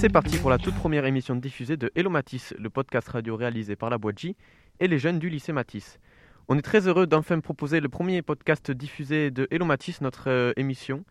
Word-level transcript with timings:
C'est 0.00 0.08
parti 0.08 0.38
pour 0.38 0.48
la 0.48 0.56
toute 0.56 0.74
première 0.76 1.04
émission 1.04 1.36
diffusée 1.36 1.76
de 1.76 1.92
Hello 1.94 2.08
Matisse, 2.08 2.54
le 2.58 2.70
podcast 2.70 3.06
radio 3.06 3.36
réalisé 3.36 3.76
par 3.76 3.90
la 3.90 3.98
boîte 3.98 4.18
J 4.18 4.34
et 4.80 4.88
les 4.88 4.98
jeunes 4.98 5.18
du 5.18 5.28
lycée 5.28 5.52
Matisse. 5.52 6.00
On 6.48 6.56
est 6.56 6.62
très 6.62 6.88
heureux 6.88 7.06
d'enfin 7.06 7.38
proposer 7.40 7.80
le 7.80 7.90
premier 7.90 8.22
podcast 8.22 8.70
diffusé 8.70 9.30
de 9.30 9.46
Hello 9.50 9.66
Matisse, 9.66 10.00
notre 10.00 10.30
euh, 10.30 10.52
émission 10.56 11.04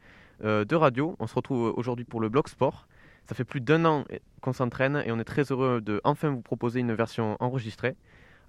euh, 0.43 0.65
de 0.65 0.75
radio. 0.75 1.15
On 1.20 1.27
se 1.27 1.35
retrouve 1.35 1.71
aujourd'hui 1.77 2.03
pour 2.03 2.20
le 2.20 2.29
blog 2.29 2.48
sport. 2.48 2.87
Ça 3.27 3.35
fait 3.35 3.43
plus 3.43 3.62
d'un 3.62 3.85
an 3.85 4.05
qu'on 4.41 4.54
s'entraîne 4.54 5.03
et 5.05 5.12
on 5.12 5.20
est 5.20 5.24
très 5.24 5.51
heureux 5.51 5.81
de 5.81 6.01
enfin 6.03 6.31
vous 6.31 6.41
proposer 6.41 6.79
une 6.79 6.96
version 6.96 7.37
enregistrée. 7.40 7.96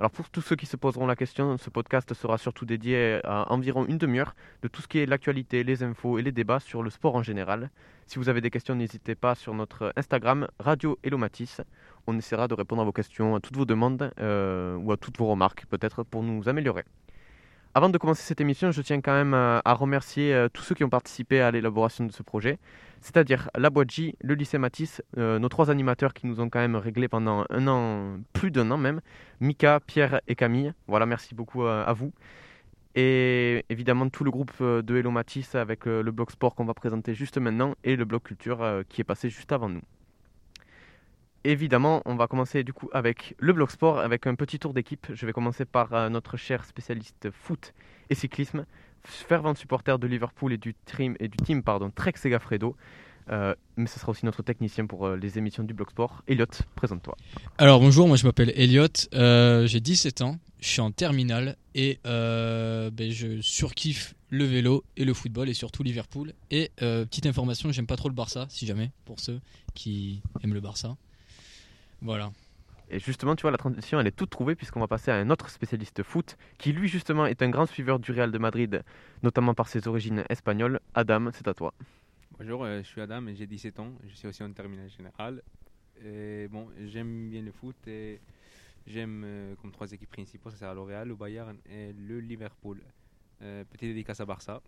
Alors 0.00 0.10
pour 0.10 0.30
tous 0.30 0.40
ceux 0.40 0.56
qui 0.56 0.64
se 0.64 0.78
poseront 0.78 1.06
la 1.06 1.14
question, 1.14 1.58
ce 1.58 1.68
podcast 1.68 2.14
sera 2.14 2.38
surtout 2.38 2.64
dédié 2.64 3.20
à 3.22 3.52
environ 3.52 3.84
une 3.84 3.98
demi-heure 3.98 4.34
de 4.62 4.68
tout 4.68 4.80
ce 4.80 4.88
qui 4.88 4.98
est 4.98 5.04
l'actualité, 5.04 5.62
les 5.62 5.82
infos 5.82 6.18
et 6.18 6.22
les 6.22 6.32
débats 6.32 6.58
sur 6.58 6.82
le 6.82 6.88
sport 6.88 7.16
en 7.16 7.22
général. 7.22 7.68
Si 8.06 8.18
vous 8.18 8.30
avez 8.30 8.40
des 8.40 8.48
questions, 8.48 8.74
n'hésitez 8.74 9.14
pas 9.14 9.34
sur 9.34 9.52
notre 9.52 9.92
Instagram 9.96 10.48
Radio 10.58 10.98
Elomatis. 11.04 11.60
On 12.06 12.16
essaiera 12.16 12.48
de 12.48 12.54
répondre 12.54 12.80
à 12.80 12.86
vos 12.86 12.92
questions, 12.92 13.34
à 13.34 13.40
toutes 13.40 13.58
vos 13.58 13.66
demandes 13.66 14.10
euh, 14.20 14.74
ou 14.76 14.90
à 14.90 14.96
toutes 14.96 15.18
vos 15.18 15.26
remarques 15.26 15.66
peut-être 15.66 16.02
pour 16.02 16.22
nous 16.22 16.48
améliorer. 16.48 16.84
Avant 17.74 17.88
de 17.88 17.98
commencer 17.98 18.22
cette 18.22 18.40
émission, 18.40 18.72
je 18.72 18.82
tiens 18.82 19.00
quand 19.00 19.12
même 19.12 19.32
à, 19.32 19.62
à 19.64 19.74
remercier 19.74 20.34
euh, 20.34 20.48
tous 20.52 20.62
ceux 20.62 20.74
qui 20.74 20.82
ont 20.82 20.88
participé 20.88 21.40
à 21.40 21.52
l'élaboration 21.52 22.04
de 22.04 22.12
ce 22.12 22.22
projet, 22.24 22.58
c'est-à-dire 23.00 23.48
la 23.56 23.70
boîte 23.70 23.90
J, 23.90 24.16
le 24.22 24.34
lycée 24.34 24.58
Matisse, 24.58 25.02
euh, 25.18 25.38
nos 25.38 25.48
trois 25.48 25.70
animateurs 25.70 26.12
qui 26.12 26.26
nous 26.26 26.40
ont 26.40 26.48
quand 26.48 26.58
même 26.58 26.74
réglé 26.74 27.06
pendant 27.06 27.44
un 27.48 27.68
an, 27.68 28.18
plus 28.32 28.50
d'un 28.50 28.70
an 28.72 28.76
même, 28.76 29.00
Mika, 29.40 29.78
Pierre 29.86 30.20
et 30.26 30.34
Camille. 30.34 30.72
Voilà, 30.88 31.06
merci 31.06 31.34
beaucoup 31.34 31.64
à, 31.64 31.92
vous. 31.92 32.12
Et 32.96 33.64
évidemment 33.68 34.08
tout 34.08 34.24
le 34.24 34.30
groupe 34.30 34.52
euh, 34.60 34.82
de 34.82 34.96
Hello 34.96 35.10
Matisse 35.10 35.54
avec 35.54 35.86
euh, 35.86 36.02
le 36.02 36.10
blog 36.10 36.30
sport 36.30 36.56
qu'on 36.56 36.64
va 36.64 36.74
présenter 36.74 37.14
juste 37.14 37.38
maintenant 37.38 37.74
et 37.84 37.94
le 37.94 38.04
blog 38.04 38.22
culture 38.22 38.62
euh, 38.62 38.82
qui 38.88 39.00
est 39.00 39.04
passé 39.04 39.30
juste 39.30 39.52
avant 39.52 39.68
nous. 39.68 39.82
Évidemment, 41.44 42.02
on 42.04 42.16
va 42.16 42.26
commencer 42.26 42.64
du 42.64 42.72
coup 42.72 42.90
avec 42.92 43.34
le 43.38 43.52
blog 43.52 43.70
sport, 43.70 43.98
avec 43.98 44.26
un 44.26 44.34
petit 44.34 44.58
tour 44.58 44.74
d'équipe. 44.74 45.06
Je 45.12 45.26
vais 45.26 45.32
commencer 45.32 45.64
par 45.64 45.92
euh, 45.94 46.08
notre 46.08 46.36
cher 46.36 46.64
spécialiste 46.64 47.30
foot 47.30 47.72
et 48.10 48.14
cyclisme, 48.14 48.66
fervent 49.04 49.54
supporter 49.54 49.98
de 49.98 50.06
Liverpool 50.06 50.52
et 50.52 50.58
du 50.58 50.74
team, 50.74 51.16
et 51.18 51.28
du 51.28 51.38
team 51.38 51.62
pardon, 51.62 51.90
Trek 51.90 52.14
Segafredo. 52.16 52.76
Euh, 53.30 53.54
mais 53.76 53.86
ce 53.86 54.00
sera 54.00 54.10
aussi 54.10 54.24
notre 54.24 54.42
technicien 54.42 54.86
pour 54.86 55.06
euh, 55.06 55.16
les 55.16 55.38
émissions 55.38 55.62
du 55.62 55.72
blog 55.72 55.90
sport. 55.90 56.22
Elliot, 56.26 56.46
présente-toi. 56.74 57.16
Alors 57.58 57.80
bonjour, 57.80 58.08
moi 58.08 58.16
je 58.16 58.26
m'appelle 58.26 58.52
Elliot, 58.56 58.88
euh, 59.14 59.66
j'ai 59.66 59.80
17 59.80 60.22
ans, 60.22 60.38
je 60.58 60.68
suis 60.68 60.80
en 60.80 60.90
terminale 60.90 61.56
et 61.74 62.00
ben, 62.04 63.10
je 63.10 63.40
surkiffe 63.40 64.14
le 64.30 64.44
vélo 64.44 64.84
et 64.96 65.04
le 65.04 65.14
football 65.14 65.48
et 65.48 65.54
surtout 65.54 65.82
Liverpool. 65.82 66.32
Et 66.50 66.70
petite 66.76 67.26
information, 67.26 67.70
j'aime 67.70 67.86
pas 67.86 67.96
trop 67.96 68.08
le 68.08 68.14
Barça, 68.14 68.46
si 68.48 68.66
jamais, 68.66 68.90
pour 69.04 69.20
ceux 69.20 69.40
qui 69.74 70.22
aiment 70.42 70.54
le 70.54 70.60
Barça. 70.60 70.96
Voilà. 72.02 72.32
Et 72.92 72.98
justement, 72.98 73.36
tu 73.36 73.42
vois, 73.42 73.52
la 73.52 73.58
transition, 73.58 74.00
elle 74.00 74.08
est 74.08 74.16
toute 74.16 74.30
trouvée 74.30 74.56
puisqu'on 74.56 74.80
va 74.80 74.88
passer 74.88 75.12
à 75.12 75.14
un 75.14 75.30
autre 75.30 75.48
spécialiste 75.48 76.02
foot 76.02 76.36
qui, 76.58 76.72
lui, 76.72 76.88
justement, 76.88 77.24
est 77.26 77.40
un 77.40 77.48
grand 77.48 77.66
suiveur 77.66 78.00
du 78.00 78.10
Real 78.10 78.32
de 78.32 78.38
Madrid, 78.38 78.82
notamment 79.22 79.54
par 79.54 79.68
ses 79.68 79.86
origines 79.86 80.24
espagnoles. 80.28 80.80
Adam, 80.94 81.30
c'est 81.32 81.46
à 81.46 81.54
toi. 81.54 81.72
Bonjour, 82.38 82.64
euh, 82.64 82.78
je 82.82 82.88
suis 82.88 83.00
Adam 83.00 83.26
et 83.28 83.36
j'ai 83.36 83.46
17 83.46 83.78
ans. 83.78 83.92
Je 84.08 84.14
suis 84.16 84.26
aussi 84.26 84.42
en 84.42 84.52
terminale 84.52 84.90
générale. 84.90 85.42
Et 86.04 86.48
bon, 86.48 86.68
j'aime 86.86 87.28
bien 87.28 87.42
le 87.42 87.52
foot 87.52 87.76
et 87.86 88.18
j'aime 88.86 89.22
euh, 89.24 89.54
comme 89.60 89.70
trois 89.70 89.92
équipes 89.92 90.10
principales, 90.10 90.52
c'est 90.56 90.64
le 90.74 90.80
Real, 90.80 91.06
le 91.06 91.14
Bayern 91.14 91.56
et 91.70 91.92
le 91.92 92.18
Liverpool. 92.18 92.80
Euh, 93.42 93.64
petite 93.64 93.90
dédicace 93.90 94.20
à 94.20 94.26
Barça. 94.26 94.60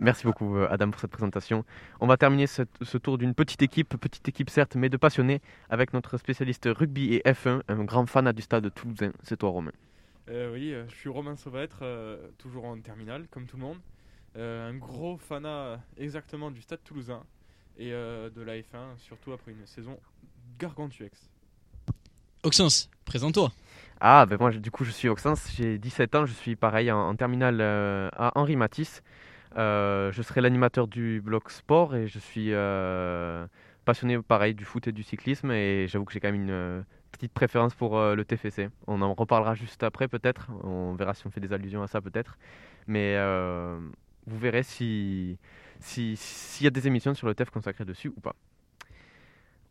Merci 0.00 0.24
beaucoup, 0.26 0.56
euh, 0.56 0.68
Adam, 0.70 0.90
pour 0.90 1.00
cette 1.00 1.10
présentation. 1.10 1.64
On 2.00 2.06
va 2.06 2.16
terminer 2.16 2.46
ce, 2.46 2.62
ce 2.82 2.98
tour 2.98 3.16
d'une 3.18 3.34
petite 3.34 3.62
équipe, 3.62 3.96
petite 3.96 4.28
équipe 4.28 4.50
certes, 4.50 4.74
mais 4.76 4.88
de 4.88 4.96
passionnés, 4.96 5.40
avec 5.70 5.92
notre 5.92 6.18
spécialiste 6.18 6.68
rugby 6.70 7.14
et 7.14 7.22
F1, 7.24 7.62
un 7.68 7.84
grand 7.84 8.06
fan 8.06 8.30
du 8.32 8.42
stade 8.42 8.72
toulousain. 8.74 9.12
C'est 9.22 9.38
toi, 9.38 9.50
Romain. 9.50 9.72
Euh, 10.28 10.52
oui, 10.52 10.74
euh, 10.74 10.84
je 10.90 10.94
suis 10.94 11.08
Romain 11.08 11.36
Sauvêtre, 11.36 11.78
euh, 11.82 12.18
toujours 12.36 12.66
en 12.66 12.78
terminale, 12.80 13.26
comme 13.30 13.46
tout 13.46 13.56
le 13.56 13.62
monde. 13.62 13.78
Euh, 14.36 14.68
un 14.70 14.74
gros 14.74 15.16
fanat 15.16 15.80
exactement 15.96 16.50
du 16.50 16.60
stade 16.60 16.80
toulousain 16.84 17.22
et 17.78 17.92
euh, 17.92 18.28
de 18.28 18.42
la 18.42 18.56
F1, 18.58 18.98
surtout 18.98 19.32
après 19.32 19.52
une 19.52 19.66
saison 19.66 19.98
gargantuex. 20.58 21.30
Oxens, 22.42 22.88
présente-toi. 23.04 23.50
Ah, 24.00 24.26
ben 24.26 24.36
moi, 24.38 24.50
je- 24.50 24.58
du 24.58 24.70
coup, 24.70 24.84
je 24.84 24.90
suis 24.90 25.08
Oxens, 25.08 25.48
j'ai 25.56 25.78
17 25.78 26.14
ans, 26.14 26.24
je 26.26 26.32
suis 26.32 26.54
pareil 26.56 26.90
en, 26.92 26.98
en 27.08 27.16
terminale 27.16 27.58
euh, 27.60 28.08
à 28.12 28.32
Henri 28.38 28.54
Matisse. 28.56 29.02
Euh, 29.56 30.12
je 30.12 30.22
serai 30.22 30.40
l'animateur 30.40 30.86
du 30.88 31.20
blog 31.20 31.48
sport 31.48 31.94
et 31.96 32.06
je 32.06 32.18
suis 32.18 32.52
euh, 32.52 33.46
passionné, 33.84 34.20
pareil, 34.22 34.54
du 34.54 34.64
foot 34.64 34.86
et 34.88 34.92
du 34.92 35.02
cyclisme. 35.02 35.50
Et 35.50 35.86
j'avoue 35.88 36.04
que 36.04 36.12
j'ai 36.12 36.20
quand 36.20 36.30
même 36.30 36.42
une 36.42 36.50
euh, 36.50 36.82
petite 37.12 37.32
préférence 37.32 37.74
pour 37.74 37.98
le 38.00 38.24
TFC. 38.24 38.68
On 38.86 39.00
en 39.02 39.14
reparlera 39.14 39.54
juste 39.54 39.82
après, 39.82 40.08
peut-être. 40.08 40.48
On 40.62 40.94
verra 40.94 41.14
si 41.14 41.26
on 41.26 41.30
fait 41.30 41.40
des 41.40 41.52
allusions 41.52 41.82
à 41.82 41.86
ça, 41.88 42.00
peut-être. 42.00 42.36
Mais 42.86 43.16
vous 44.26 44.38
verrez 44.38 44.62
si 44.62 45.38
si- 45.80 46.16
s'il 46.16 46.64
y 46.64 46.66
a 46.66 46.70
des 46.70 46.86
émissions 46.86 47.14
sur 47.14 47.26
le 47.28 47.34
TEF 47.34 47.50
consacrées 47.50 47.84
dessus 47.84 48.08
ou 48.08 48.20
pas. 48.20 48.34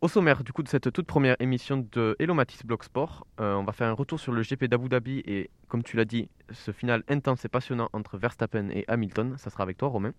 Au 0.00 0.06
sommaire 0.06 0.44
du 0.44 0.52
coup 0.52 0.62
de 0.62 0.68
cette 0.68 0.92
toute 0.92 1.06
première 1.08 1.34
émission 1.40 1.84
de 1.90 2.14
Hello 2.20 2.32
Matisse 2.32 2.64
Blog 2.64 2.84
Sport, 2.84 3.26
euh, 3.40 3.56
on 3.56 3.64
va 3.64 3.72
faire 3.72 3.88
un 3.88 3.94
retour 3.94 4.20
sur 4.20 4.30
le 4.30 4.42
GP 4.42 4.66
d'Abu 4.66 4.88
Dhabi 4.88 5.24
et 5.26 5.50
comme 5.66 5.82
tu 5.82 5.96
l'as 5.96 6.04
dit, 6.04 6.28
ce 6.52 6.70
final 6.70 7.02
intense 7.08 7.44
et 7.44 7.48
passionnant 7.48 7.88
entre 7.92 8.16
Verstappen 8.16 8.68
et 8.70 8.84
Hamilton, 8.86 9.34
ça 9.38 9.50
sera 9.50 9.64
avec 9.64 9.76
toi 9.76 9.88
Romain. 9.88 10.12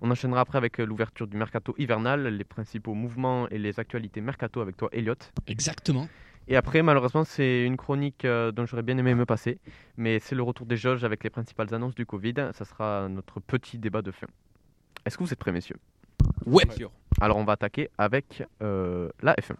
On 0.00 0.10
enchaînera 0.10 0.40
après 0.40 0.58
avec 0.58 0.80
euh, 0.80 0.84
l'ouverture 0.84 1.28
du 1.28 1.36
mercato 1.36 1.76
hivernal, 1.78 2.26
les 2.26 2.42
principaux 2.42 2.94
mouvements 2.94 3.48
et 3.50 3.58
les 3.58 3.78
actualités 3.78 4.20
mercato 4.20 4.60
avec 4.60 4.76
toi 4.76 4.88
Elliot. 4.90 5.14
Exactement. 5.46 6.08
Et 6.48 6.56
après 6.56 6.82
malheureusement 6.82 7.22
c'est 7.22 7.64
une 7.64 7.76
chronique 7.76 8.24
euh, 8.24 8.50
dont 8.50 8.66
j'aurais 8.66 8.82
bien 8.82 8.98
aimé 8.98 9.14
me 9.14 9.26
passer, 9.26 9.60
mais 9.96 10.18
c'est 10.18 10.34
le 10.34 10.42
retour 10.42 10.66
des 10.66 10.76
jauges 10.76 11.04
avec 11.04 11.22
les 11.22 11.30
principales 11.30 11.72
annonces 11.72 11.94
du 11.94 12.04
Covid, 12.04 12.50
ça 12.52 12.64
sera 12.64 13.08
notre 13.08 13.38
petit 13.38 13.78
débat 13.78 14.02
de 14.02 14.10
fin. 14.10 14.26
Est-ce 15.06 15.16
que 15.16 15.22
vous 15.22 15.32
êtes 15.32 15.38
prêts 15.38 15.52
messieurs? 15.52 15.78
Ouais. 16.46 16.68
Sûr. 16.72 16.90
Alors 17.22 17.36
on 17.36 17.44
va 17.44 17.52
attaquer 17.52 17.88
avec 17.98 18.42
euh, 18.62 19.08
la 19.22 19.34
F1. 19.34 19.54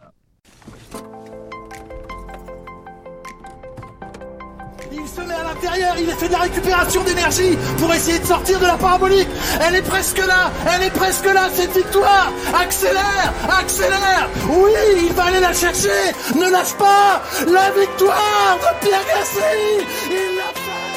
Il 4.90 5.06
se 5.06 5.20
met 5.20 5.32
à 5.32 5.44
l'intérieur, 5.44 5.94
il 5.96 6.08
fait 6.08 6.26
de 6.26 6.32
la 6.32 6.40
récupération 6.40 7.04
d'énergie 7.04 7.56
pour 7.78 7.94
essayer 7.94 8.18
de 8.18 8.24
sortir 8.24 8.58
de 8.58 8.66
la 8.66 8.76
parabolique. 8.76 9.28
Elle 9.64 9.76
est 9.76 9.88
presque 9.88 10.18
là, 10.18 10.50
elle 10.74 10.88
est 10.88 10.90
presque 10.90 11.24
là, 11.26 11.48
cette 11.50 11.70
victoire. 11.70 12.32
Accélère, 12.52 13.32
accélère. 13.48 14.28
Oui, 14.50 15.06
il 15.06 15.12
va 15.12 15.26
aller 15.26 15.40
la 15.40 15.52
chercher. 15.52 16.10
Ne 16.34 16.50
lâche 16.50 16.74
pas. 16.74 17.22
La 17.46 17.70
victoire 17.70 18.58
de 18.58 18.84
Pierre 18.84 19.06
Gasly. 19.06 19.86
Il 20.10 20.36
l'a 20.36 20.52
fait. 20.52 20.92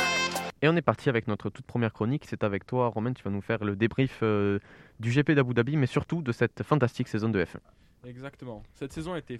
Et 0.64 0.68
on 0.68 0.76
est 0.76 0.82
parti 0.82 1.10
avec 1.10 1.28
notre 1.28 1.52
toute 1.52 1.68
première 1.68 1.94
chronique. 1.94 2.24
C'est 2.28 2.44
avec 2.44 2.66
toi, 2.66 2.88
Romain, 2.88 3.14
tu 3.14 3.24
vas 3.24 3.30
nous 3.30 3.42
faire 3.42 3.64
le 3.64 3.76
débrief 3.76 4.22
euh, 4.24 4.58
du 5.00 5.12
GP 5.12 5.32
d'Abu 5.32 5.54
Dhabi, 5.54 5.78
mais 5.78 5.88
surtout 5.88 6.22
de 6.22 6.32
cette 6.32 6.64
fantastique 6.64 7.08
saison 7.08 7.30
de 7.30 7.44
F1. 7.44 7.60
Exactement. 8.06 8.64
Cette 8.76 8.94
saison 8.94 9.14
a 9.14 9.20
été 9.20 9.40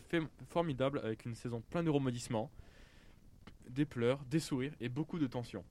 formidable 0.50 1.00
avec 1.04 1.26
une 1.26 1.36
saison 1.36 1.62
pleine 1.70 1.86
de 1.86 1.90
rebondissements, 1.90 2.50
des 3.70 3.86
pleurs, 3.86 4.20
des 4.26 4.40
sourires 4.40 4.74
et 4.82 4.90
beaucoup 4.90 5.20
de 5.20 5.28
tension. 5.28 5.64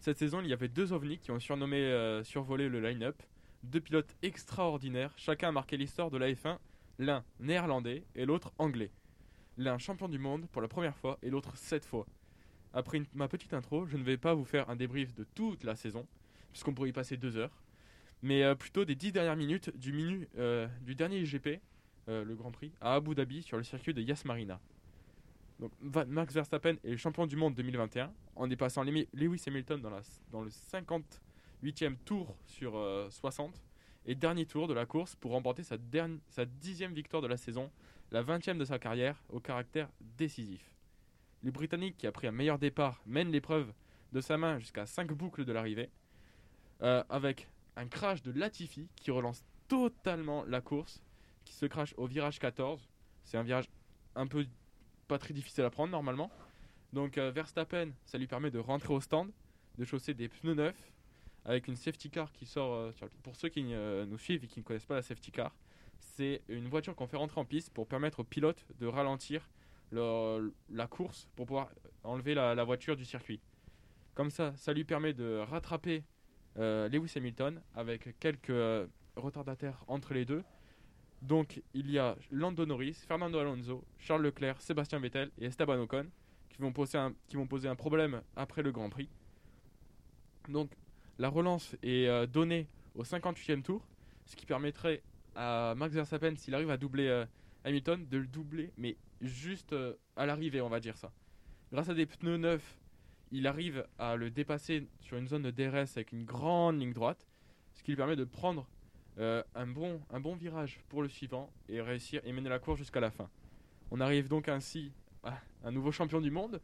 Cette 0.00 0.18
saison, 0.18 0.40
il 0.42 0.48
y 0.48 0.52
avait 0.52 0.68
deux 0.68 0.92
ovnis 0.92 1.18
qui 1.18 1.30
ont 1.30 1.40
surnommé, 1.40 1.78
euh, 1.78 2.22
survolé 2.24 2.68
le 2.68 2.80
line-up. 2.80 3.16
Deux 3.62 3.80
pilotes 3.80 4.14
extraordinaires, 4.22 5.12
chacun 5.16 5.48
a 5.48 5.52
marqué 5.52 5.78
l'histoire 5.78 6.10
de 6.10 6.18
la 6.18 6.30
F1, 6.30 6.58
l'un 6.98 7.24
néerlandais 7.40 8.04
et 8.14 8.26
l'autre 8.26 8.52
anglais. 8.58 8.90
L'un 9.56 9.78
champion 9.78 10.08
du 10.08 10.18
monde 10.18 10.46
pour 10.52 10.60
la 10.60 10.68
première 10.68 10.96
fois 10.96 11.18
et 11.22 11.30
l'autre 11.30 11.56
sept 11.56 11.86
fois. 11.86 12.06
Après 12.74 13.00
ma 13.14 13.28
petite 13.28 13.54
intro, 13.54 13.86
je 13.86 13.96
ne 13.96 14.02
vais 14.02 14.18
pas 14.18 14.34
vous 14.34 14.44
faire 14.44 14.68
un 14.68 14.76
débrief 14.76 15.14
de 15.14 15.24
toute 15.34 15.64
la 15.64 15.76
saison, 15.76 16.06
puisqu'on 16.52 16.74
pourrait 16.74 16.90
y 16.90 16.92
passer 16.92 17.16
deux 17.16 17.36
heures, 17.38 17.62
mais 18.24 18.42
euh, 18.42 18.54
plutôt 18.54 18.86
des 18.86 18.94
dix 18.94 19.12
dernières 19.12 19.36
minutes 19.36 19.70
du, 19.76 19.92
minu, 19.92 20.26
euh, 20.38 20.66
du 20.80 20.94
dernier 20.94 21.18
IGP 21.18 21.60
euh, 22.08 22.24
le 22.24 22.34
Grand 22.34 22.50
Prix 22.50 22.72
à 22.80 22.94
Abu 22.94 23.14
Dhabi 23.14 23.42
sur 23.42 23.58
le 23.58 23.62
circuit 23.62 23.92
de 23.92 24.00
Yas 24.00 24.22
Marina. 24.24 24.58
Donc, 25.60 25.72
Max 26.08 26.32
Verstappen 26.32 26.76
est 26.82 26.90
le 26.90 26.96
champion 26.96 27.26
du 27.26 27.36
monde 27.36 27.54
2021 27.54 28.10
en 28.34 28.46
dépassant 28.46 28.82
Lewis 28.82 29.42
Hamilton 29.46 29.80
dans, 29.80 29.90
la, 29.90 30.00
dans 30.32 30.40
le 30.40 30.48
58e 30.50 31.96
tour 32.04 32.34
sur 32.46 32.76
euh, 32.76 33.08
60 33.10 33.62
et 34.06 34.14
dernier 34.14 34.46
tour 34.46 34.68
de 34.68 34.74
la 34.74 34.86
course 34.86 35.14
pour 35.16 35.32
remporter 35.32 35.62
sa, 35.62 35.76
dernière, 35.76 36.18
sa 36.28 36.46
dixième 36.46 36.94
victoire 36.94 37.22
de 37.22 37.28
la 37.28 37.36
saison, 37.36 37.70
la 38.10 38.22
20e 38.22 38.56
de 38.56 38.64
sa 38.64 38.78
carrière 38.78 39.22
au 39.28 39.38
caractère 39.38 39.88
décisif. 40.18 40.74
Le 41.42 41.50
Britannique 41.50 41.98
qui 41.98 42.06
a 42.06 42.12
pris 42.12 42.26
un 42.26 42.32
meilleur 42.32 42.58
départ 42.58 43.02
mène 43.06 43.30
l'épreuve 43.30 43.70
de 44.12 44.20
sa 44.22 44.38
main 44.38 44.58
jusqu'à 44.58 44.86
5 44.86 45.12
boucles 45.12 45.44
de 45.44 45.52
l'arrivée 45.52 45.90
avec 46.80 47.48
un 47.76 47.86
crash 47.86 48.22
de 48.22 48.32
Latifi 48.32 48.88
qui 48.96 49.10
relance 49.10 49.42
totalement 49.68 50.44
la 50.44 50.60
course 50.60 51.02
qui 51.44 51.52
se 51.54 51.66
crache 51.66 51.94
au 51.96 52.06
virage 52.06 52.38
14. 52.38 52.88
C'est 53.24 53.36
un 53.36 53.42
virage 53.42 53.68
un 54.14 54.26
peu 54.26 54.46
pas 55.08 55.18
très 55.18 55.34
difficile 55.34 55.64
à 55.64 55.70
prendre 55.70 55.90
normalement. 55.90 56.30
Donc 56.92 57.18
euh, 57.18 57.30
Verstappen, 57.30 57.90
ça 58.04 58.18
lui 58.18 58.26
permet 58.26 58.50
de 58.50 58.58
rentrer 58.58 58.92
au 58.94 59.00
stand, 59.00 59.30
de 59.78 59.84
chausser 59.84 60.14
des 60.14 60.28
pneus 60.28 60.54
neufs 60.54 60.92
avec 61.44 61.68
une 61.68 61.76
safety 61.76 62.08
car 62.10 62.32
qui 62.32 62.46
sort. 62.46 62.72
euh, 62.74 62.92
Pour 63.22 63.36
ceux 63.36 63.48
qui 63.48 63.62
euh, 63.74 64.06
nous 64.06 64.18
suivent 64.18 64.44
et 64.44 64.46
qui 64.46 64.60
ne 64.60 64.64
connaissent 64.64 64.86
pas 64.86 64.94
la 64.94 65.02
safety 65.02 65.30
car, 65.30 65.54
c'est 65.98 66.42
une 66.48 66.68
voiture 66.68 66.94
qu'on 66.94 67.06
fait 67.06 67.16
rentrer 67.16 67.40
en 67.40 67.44
piste 67.44 67.70
pour 67.72 67.86
permettre 67.86 68.20
aux 68.20 68.24
pilotes 68.24 68.64
de 68.78 68.86
ralentir 68.86 69.48
le- 69.90 70.54
la 70.70 70.86
course 70.86 71.28
pour 71.36 71.46
pouvoir 71.46 71.68
enlever 72.04 72.34
la, 72.34 72.62
voiture 72.64 72.96
du 72.96 73.04
circuit. 73.04 73.40
Comme 74.14 74.30
ça, 74.30 74.54
ça 74.56 74.72
lui 74.72 74.84
permet 74.84 75.12
de 75.12 75.38
rattraper 75.48 75.98
euh, 75.98 76.00
Lewis 76.56 77.12
Hamilton 77.16 77.60
avec 77.74 78.18
quelques 78.18 78.50
euh, 78.50 78.86
retardataires 79.16 79.84
entre 79.88 80.14
les 80.14 80.24
deux. 80.24 80.42
Donc 81.22 81.62
il 81.72 81.90
y 81.90 81.98
a 81.98 82.16
Lando 82.30 82.66
Norris, 82.66 82.94
Fernando 83.06 83.38
Alonso, 83.38 83.84
Charles 83.98 84.22
Leclerc, 84.22 84.60
Sébastien 84.60 84.98
Vettel 84.98 85.30
et 85.38 85.46
Esteban 85.46 85.80
Ocon 85.80 86.06
qui 86.54 86.62
vont 86.62 86.72
poser 86.72 87.68
un, 87.68 87.74
problème 87.74 88.22
après 88.36 88.62
le 88.62 88.70
Grand 88.70 88.88
Prix. 88.88 89.08
Donc 90.48 90.70
la 91.18 91.28
relance 91.28 91.74
est 91.82 92.06
euh, 92.06 92.26
donnée 92.26 92.68
au 92.94 93.02
58e 93.02 93.62
tour, 93.62 93.86
ce 94.26 94.36
qui 94.36 94.46
permettrait 94.46 95.02
à 95.34 95.74
Max 95.76 95.94
Verstappen, 95.94 96.36
s'il 96.36 96.54
arrive 96.54 96.70
à 96.70 96.76
doubler 96.76 97.08
euh, 97.08 97.24
Hamilton, 97.64 98.06
de 98.08 98.18
le 98.18 98.26
doubler, 98.26 98.72
mais 98.76 98.96
juste 99.20 99.72
euh, 99.72 99.94
à 100.16 100.26
l'arrivée, 100.26 100.60
on 100.60 100.68
va 100.68 100.80
dire 100.80 100.96
ça. 100.96 101.12
Grâce 101.72 101.88
à 101.88 101.94
des 101.94 102.06
pneus 102.06 102.36
neufs, 102.36 102.78
il 103.30 103.46
arrive 103.46 103.86
à 103.98 104.16
le 104.16 104.30
dépasser 104.30 104.86
sur 105.00 105.16
une 105.16 105.28
zone 105.28 105.42
de 105.42 105.50
DRS 105.50 105.90
avec 105.96 106.12
une 106.12 106.24
grande 106.24 106.80
ligne 106.80 106.92
droite, 106.92 107.26
ce 107.74 107.82
qui 107.82 107.92
lui 107.92 107.96
permet 107.96 108.16
de 108.16 108.24
prendre 108.24 108.68
euh, 109.18 109.42
un, 109.54 109.66
bon, 109.66 110.00
un 110.10 110.20
bon 110.20 110.34
virage 110.34 110.80
pour 110.88 111.02
le 111.02 111.08
suivant 111.08 111.48
et 111.68 111.80
réussir 111.80 112.20
et 112.24 112.32
mener 112.32 112.48
la 112.48 112.58
course 112.58 112.78
jusqu'à 112.78 113.00
la 113.00 113.10
fin. 113.10 113.28
On 113.90 114.00
arrive 114.00 114.28
donc 114.28 114.48
ainsi 114.48 114.92
à 115.22 115.38
un 115.62 115.70
nouveau 115.70 115.92
champion 115.92 116.20
du 116.20 116.30
monde, 116.30 116.60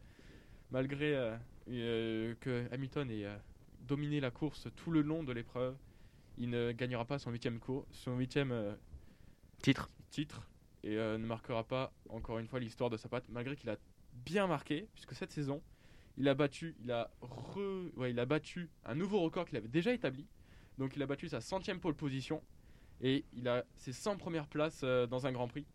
malgré 0.71 1.15
euh, 1.15 1.37
euh, 1.69 2.35
que 2.41 2.67
Hamilton 2.73 3.11
ait 3.11 3.27
dominé 3.87 4.21
la 4.21 4.31
course 4.31 4.69
tout 4.77 4.91
le 4.91 5.03
long 5.03 5.23
de 5.23 5.33
l'épreuve. 5.33 5.77
Il 6.39 6.51
ne 6.51 6.73
gagnera 6.73 7.05
pas 7.05 7.19
son 7.19 7.31
huitième, 7.31 7.59
cours, 7.59 7.87
son 7.93 8.17
huitième 8.17 8.77
Titre. 9.63 9.91
titre 10.11 10.49
et 10.83 10.97
ne 10.97 11.19
marquera 11.19 11.63
pas 11.63 11.93
encore 12.09 12.39
une 12.39 12.49
fois 12.49 12.59
l'histoire 12.59 12.89
de 12.89 12.97
sa 12.97 13.11
patte, 13.11 13.25
malgré 13.29 13.55
qu'il 13.55 13.69
a 13.69 13.77
bien 14.25 14.47
marqué, 14.47 14.89
puisque 14.95 15.15
cette 15.15 15.31
saison, 15.31 15.61
il 16.17 16.29
a 16.29 16.35
battu, 16.35 16.77
il 16.83 16.91
a, 16.91 17.11
re- 17.23 17.93
ouais, 17.97 18.11
il 18.11 18.19
a 18.19 18.27
battu 18.27 18.69
un 18.85 18.95
nouveau 18.95 19.21
record 19.21 19.47
qu'il 19.47 19.57
avait 19.57 19.69
déjà 19.69 19.93
établi. 19.93 20.27
Donc 20.79 20.97
il 20.97 21.03
a 21.03 21.07
battu 21.07 21.29
sa 21.29 21.41
centième 21.41 21.81
pole 21.81 21.95
position 21.95 22.43
et 23.01 23.25
il 23.33 23.49
a 23.49 23.65
ses 23.77 23.93
100 23.93 24.17
premières 24.17 24.47
places 24.47 24.81
euh, 24.85 25.07
dans 25.07 25.27
un 25.27 25.33
Grand 25.33 25.49
Prix, 25.49 25.67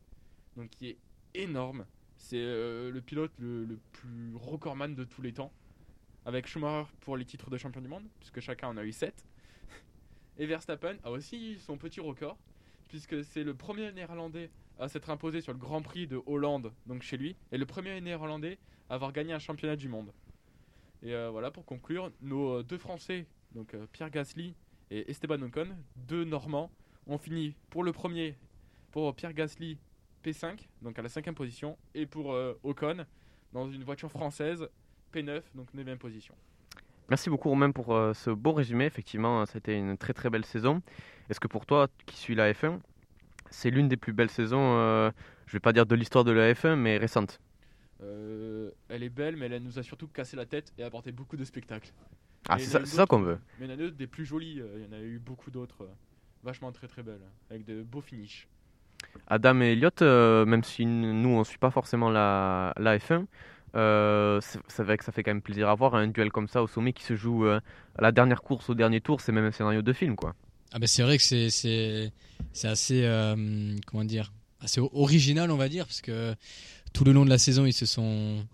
donc 0.55 0.69
qui 0.69 0.89
est 0.89 0.97
énorme. 1.33 1.85
C'est 2.17 2.37
euh, 2.37 2.91
le 2.91 3.01
pilote 3.01 3.31
le, 3.39 3.79
plus 3.91 4.35
recordman 4.35 4.95
de 4.95 5.03
tous 5.03 5.21
les 5.21 5.33
temps, 5.33 5.51
avec 6.25 6.47
Schumacher 6.47 6.89
pour 7.01 7.17
les 7.17 7.25
titres 7.25 7.49
de 7.49 7.57
champion 7.57 7.81
du 7.81 7.87
monde, 7.87 8.05
puisque 8.19 8.39
chacun 8.39 8.69
en 8.69 8.77
a 8.77 8.83
eu 8.83 8.91
7. 8.91 9.25
Et 10.37 10.45
Verstappen 10.45 10.97
a 11.03 11.11
aussi 11.11 11.57
son 11.59 11.77
petit 11.77 11.99
record, 11.99 12.37
puisque 12.87 13.23
c'est 13.23 13.43
le 13.43 13.53
premier 13.53 13.91
néerlandais 13.91 14.49
à 14.79 14.87
s'être 14.89 15.09
imposé 15.09 15.41
sur 15.41 15.53
le 15.53 15.59
Grand 15.59 15.81
Prix 15.81 16.07
de 16.07 16.21
Hollande, 16.25 16.73
donc 16.85 17.01
chez 17.01 17.17
lui, 17.17 17.35
et 17.51 17.57
le 17.57 17.65
premier 17.65 17.99
néerlandais 18.01 18.57
à 18.89 18.95
avoir 18.95 19.11
gagné 19.11 19.33
un 19.33 19.39
championnat 19.39 19.75
du 19.75 19.87
monde. 19.87 20.11
Et 21.03 21.13
euh, 21.13 21.29
voilà, 21.29 21.51
pour 21.51 21.65
conclure, 21.65 22.11
nos 22.21 22.59
euh, 22.59 22.63
deux 22.63 22.77
Français, 22.77 23.27
donc 23.53 23.73
euh, 23.73 23.85
Pierre 23.91 24.09
Gasly 24.09 24.55
et 24.91 25.09
Esteban 25.09 25.41
Ocon, 25.41 25.67
deux 25.95 26.23
Normands, 26.23 26.71
ont 27.07 27.17
fini 27.17 27.55
pour 27.69 27.83
le 27.83 27.91
premier, 27.91 28.37
pour 28.91 29.13
Pierre 29.15 29.33
Gasly 29.33 29.77
P5, 30.23 30.67
donc 30.81 30.97
à 30.97 31.01
la 31.01 31.09
cinquième 31.09 31.35
position, 31.35 31.77
et 31.93 32.05
pour 32.05 32.35
Ocon 32.63 33.05
dans 33.53 33.69
une 33.69 33.83
voiture 33.83 34.09
française 34.09 34.67
P9, 35.13 35.41
donc 35.53 35.71
9 35.73 35.97
position. 35.97 36.33
Merci 37.09 37.29
beaucoup 37.29 37.49
Romain 37.49 37.69
pour 37.69 37.87
ce 38.15 38.31
beau 38.31 38.53
résumé. 38.53 38.85
Effectivement, 38.85 39.43
été 39.43 39.77
une 39.77 39.97
très 39.97 40.13
très 40.13 40.31
belle 40.31 40.45
saison. 40.45 40.81
Est-ce 41.29 41.39
que 41.39 41.47
pour 41.47 41.67
toi, 41.67 41.87
qui 42.07 42.17
suis 42.17 42.33
la 42.33 42.51
F1, 42.51 42.79
c'est 43.51 43.69
l'une 43.69 43.87
des 43.87 43.97
plus 43.97 44.13
belles 44.13 44.31
saisons, 44.31 45.11
je 45.45 45.53
vais 45.53 45.59
pas 45.59 45.73
dire 45.73 45.85
de 45.85 45.93
l'histoire 45.93 46.23
de 46.23 46.31
la 46.31 46.51
F1, 46.53 46.75
mais 46.75 46.97
récente? 46.97 47.39
Euh, 48.05 48.71
elle 48.89 49.03
est 49.03 49.09
belle, 49.09 49.35
mais 49.35 49.47
elle 49.47 49.63
nous 49.63 49.79
a 49.79 49.83
surtout 49.83 50.07
cassé 50.07 50.35
la 50.35 50.45
tête 50.45 50.73
et 50.77 50.83
apporté 50.83 51.11
beaucoup 51.11 51.37
de 51.37 51.43
spectacles. 51.43 51.91
Ah, 52.47 52.59
c'est 52.59 52.85
ça, 52.85 53.05
qu'on 53.05 53.21
veut. 53.21 53.39
Mais 53.59 53.65
il 53.65 53.69
y 53.69 53.71
en 53.71 53.73
a 53.73 53.77
d'autres 53.77 53.95
des 53.95 54.07
plus 54.07 54.25
jolies, 54.25 54.59
euh, 54.61 54.77
il 54.77 54.85
y 54.85 54.87
en 54.87 54.97
a 54.97 55.01
eu 55.01 55.17
beaucoup 55.17 55.49
d'autres, 55.49 55.83
euh, 55.83 55.93
vachement 56.43 56.71
très 56.71 56.87
très 56.87 57.01
belles, 57.01 57.25
avec 57.49 57.65
de 57.65 57.81
beaux 57.81 58.01
finishes. 58.01 58.47
Adam 59.27 59.61
et 59.61 59.71
Elliot, 59.71 59.89
euh, 60.01 60.45
même 60.45 60.63
si 60.63 60.85
nous 60.85 61.29
on 61.29 61.43
suit 61.43 61.57
pas 61.57 61.71
forcément 61.71 62.09
la, 62.09 62.73
la 62.77 62.97
F1, 62.97 63.25
euh, 63.75 64.39
c'est 64.67 64.83
vrai 64.83 64.97
que 64.97 65.03
ça 65.03 65.11
fait 65.11 65.21
quand 65.23 65.31
même 65.31 65.41
plaisir 65.41 65.69
à 65.69 65.75
voir 65.75 65.95
un 65.95 66.07
duel 66.07 66.31
comme 66.31 66.47
ça 66.47 66.63
au 66.63 66.67
sommet 66.67 66.93
qui 66.93 67.03
se 67.03 67.15
joue 67.15 67.45
euh, 67.45 67.59
à 67.97 68.01
la 68.01 68.11
dernière 68.11 68.41
course, 68.41 68.69
au 68.69 68.75
dernier 68.75 69.01
tour, 69.01 69.19
c'est 69.19 69.33
même 69.33 69.43
un 69.45 69.51
scénario 69.51 69.81
de 69.81 69.93
film 69.93 70.15
quoi. 70.15 70.33
Ah 70.71 70.79
ben 70.79 70.87
c'est 70.87 71.03
vrai 71.03 71.17
que 71.17 71.23
c'est 71.23 71.49
c'est 71.49 72.11
c'est 72.53 72.67
assez 72.67 73.03
euh, 73.05 73.75
comment 73.85 74.05
dire 74.05 74.31
assez 74.61 74.79
original 74.93 75.51
on 75.51 75.57
va 75.57 75.67
dire 75.69 75.85
parce 75.85 76.01
que 76.01 76.35
tout 76.95 77.03
le 77.03 77.11
long 77.11 77.25
de 77.25 77.29
la 77.29 77.37
saison 77.37 77.65
ils 77.65 77.73
se 77.73 77.85
sont 77.85 78.47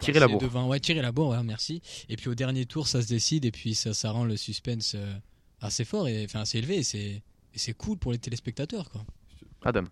Tirer 0.00 0.20
la 0.20 0.28
bourre. 0.28 0.40
devant 0.40 0.68
ouais 0.68 0.80
tirer 0.80 1.00
la 1.02 1.12
bourre 1.12 1.30
ouais, 1.30 1.42
merci 1.42 1.80
et 2.08 2.16
puis 2.16 2.28
au 2.28 2.34
dernier 2.34 2.66
tour 2.66 2.86
ça 2.88 3.02
se 3.02 3.08
décide 3.08 3.44
et 3.44 3.50
puis 3.52 3.74
ça 3.74 3.94
ça 3.94 4.10
rend 4.10 4.24
le 4.24 4.36
suspense 4.36 4.94
euh, 4.96 5.14
assez 5.60 5.84
fort 5.84 6.08
et 6.08 6.24
enfin 6.24 6.40
assez 6.40 6.58
élevé 6.58 6.78
et 6.80 7.22
c'est 7.54 7.72
cool 7.74 7.98
pour 7.98 8.12
les 8.12 8.18
téléspectateurs 8.18 8.90
quoi. 8.90 9.04
Adam. 9.62 9.84